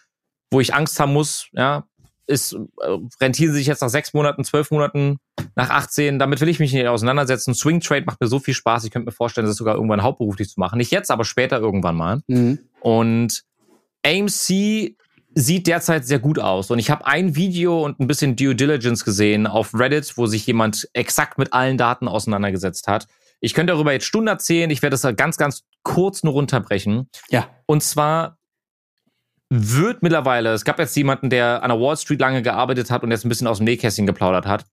[0.51, 1.85] wo ich Angst haben muss, ja,
[2.27, 5.19] ist, äh, rentieren sie sich jetzt nach sechs Monaten, zwölf Monaten,
[5.55, 7.55] nach 18, damit will ich mich nicht auseinandersetzen.
[7.55, 10.49] Swing Trade macht mir so viel Spaß, ich könnte mir vorstellen, das sogar irgendwann hauptberuflich
[10.49, 10.79] zu machen.
[10.79, 12.23] Nicht jetzt, aber später irgendwann mal.
[12.27, 12.59] Mhm.
[12.81, 13.43] Und
[14.05, 14.97] AMC
[15.35, 16.71] sieht derzeit sehr gut aus.
[16.71, 20.47] Und ich habe ein Video und ein bisschen Due Diligence gesehen auf Reddit, wo sich
[20.47, 23.07] jemand exakt mit allen Daten auseinandergesetzt hat.
[23.41, 24.71] Ich könnte darüber jetzt Stunden erzählen.
[24.71, 27.11] Ich werde das ganz, ganz kurz nur runterbrechen.
[27.29, 27.49] Ja.
[27.67, 28.36] Und zwar
[29.51, 33.11] wird mittlerweile, es gab jetzt jemanden, der an der Wall Street lange gearbeitet hat und
[33.11, 34.65] jetzt ein bisschen aus dem Nähkästchen geplaudert hat.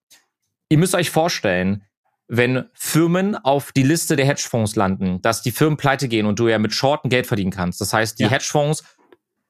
[0.69, 1.83] Ihr müsst euch vorstellen,
[2.27, 6.47] wenn Firmen auf die Liste der Hedgefonds landen, dass die Firmen pleite gehen und du
[6.47, 7.81] ja mit Shorten Geld verdienen kannst.
[7.81, 8.29] Das heißt, die Ja.
[8.29, 8.83] Hedgefonds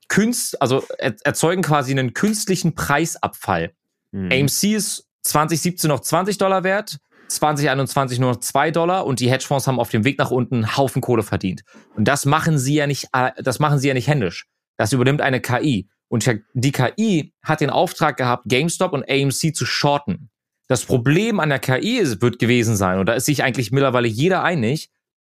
[0.09, 3.71] künst, also er, erzeugen quasi einen künstlichen Preisabfall.
[4.11, 4.29] Hm.
[4.31, 6.97] AMC ist 2017 noch 20 Dollar wert,
[7.29, 10.77] 2021 nur noch 2 Dollar und die Hedgefonds haben auf dem Weg nach unten einen
[10.77, 11.63] Haufen Kohle verdient.
[11.95, 14.47] Und das machen sie ja nicht, äh, das machen sie ja nicht händisch.
[14.77, 15.87] Das übernimmt eine KI.
[16.07, 20.29] Und die KI hat den Auftrag gehabt, GameStop und AMC zu shorten.
[20.67, 24.07] Das Problem an der KI ist, wird gewesen sein, und da ist sich eigentlich mittlerweile
[24.07, 24.89] jeder einig,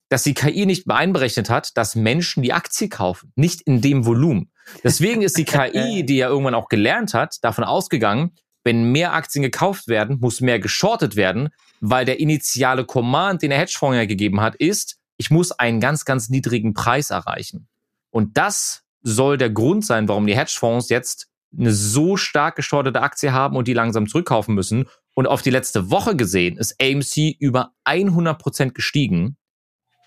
[0.09, 3.33] dass die KI nicht mehr einberechnet hat, dass Menschen die Aktie kaufen.
[3.35, 4.51] Nicht in dem Volumen.
[4.85, 8.33] Deswegen ist die KI, die ja irgendwann auch gelernt hat, davon ausgegangen,
[8.63, 11.49] wenn mehr Aktien gekauft werden, muss mehr geschortet werden,
[11.81, 16.05] weil der initiale Command, den der Hedgefonds ja gegeben hat, ist, ich muss einen ganz,
[16.05, 17.69] ganz niedrigen Preis erreichen.
[18.11, 23.33] Und das soll der Grund sein, warum die Hedgefonds jetzt eine so stark geschortete Aktie
[23.33, 24.89] haben und die langsam zurückkaufen müssen.
[25.15, 29.37] Und auf die letzte Woche gesehen ist AMC über 100 Prozent gestiegen.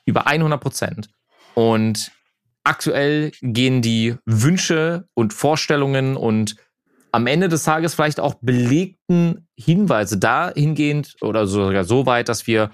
[0.06, 1.10] Über 100 Prozent.
[1.54, 2.12] Und
[2.64, 6.56] aktuell gehen die Wünsche und Vorstellungen und
[7.12, 12.72] am Ende des Tages vielleicht auch belegten Hinweise dahingehend oder sogar so weit, dass wir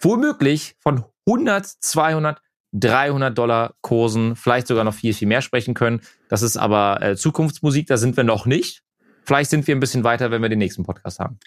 [0.00, 2.40] womöglich von 100, 200,
[2.74, 6.00] 300 Dollar Kursen, vielleicht sogar noch viel, viel mehr sprechen können.
[6.28, 8.82] Das ist aber äh, Zukunftsmusik, da sind wir noch nicht.
[9.24, 11.38] Vielleicht sind wir ein bisschen weiter, wenn wir den nächsten Podcast haben.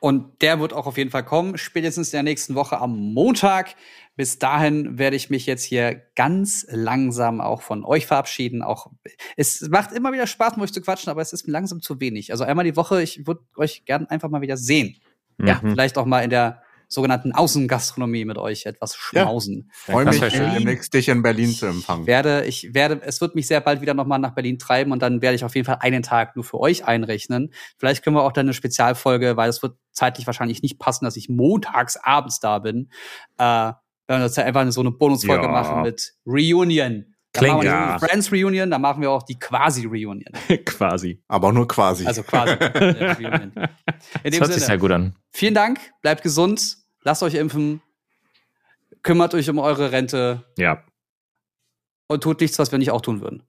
[0.00, 3.74] Und der wird auch auf jeden Fall kommen, spätestens in der nächsten Woche am Montag.
[4.16, 8.62] Bis dahin werde ich mich jetzt hier ganz langsam auch von euch verabschieden.
[8.62, 8.90] Auch
[9.36, 12.00] es macht immer wieder Spaß, mit euch zu quatschen, aber es ist mir langsam zu
[12.00, 12.32] wenig.
[12.32, 14.96] Also einmal die Woche, ich würde euch gern einfach mal wieder sehen.
[15.42, 15.70] Ja, Mhm.
[15.70, 19.70] vielleicht auch mal in der sogenannten Außengastronomie mit euch etwas schmausen.
[19.72, 20.52] Freue Das mich, schön.
[20.54, 22.06] demnächst dich in Berlin zu Ich empfangen.
[22.06, 25.22] werde, ich werde, es wird mich sehr bald wieder nochmal nach Berlin treiben und dann
[25.22, 27.52] werde ich auf jeden Fall einen Tag nur für euch einrechnen.
[27.78, 31.16] Vielleicht können wir auch dann eine Spezialfolge, weil es wird zeitlich wahrscheinlich nicht passen, dass
[31.16, 32.90] ich montags abends da bin.
[33.38, 33.72] Äh,
[34.06, 35.50] wenn wir uns da einfach so eine Bonusfolge Ja.
[35.50, 37.13] machen mit Reunion.
[37.40, 37.90] Machen wir ja.
[37.90, 40.32] nur Friends Reunion, da machen wir auch die quasi Reunion.
[40.64, 41.20] Quasi.
[41.28, 42.06] Aber auch nur quasi.
[42.06, 42.52] Also quasi.
[42.62, 43.52] Reunion.
[43.52, 45.16] In Das dem hört sich sehr Sinne, gut an.
[45.32, 47.82] vielen Dank, bleibt gesund, lasst euch impfen,
[49.02, 50.84] kümmert euch um eure Rente Ja.
[52.08, 53.42] und tut nichts, was wir nicht auch tun würden.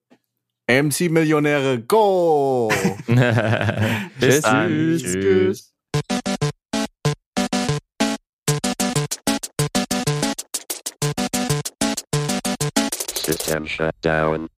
[0.67, 2.71] MC-Millionäre, go!
[4.19, 4.67] Bis dann.
[4.69, 5.03] Tschüss.
[5.03, 5.74] Tschüss.
[13.26, 14.49] System shut down.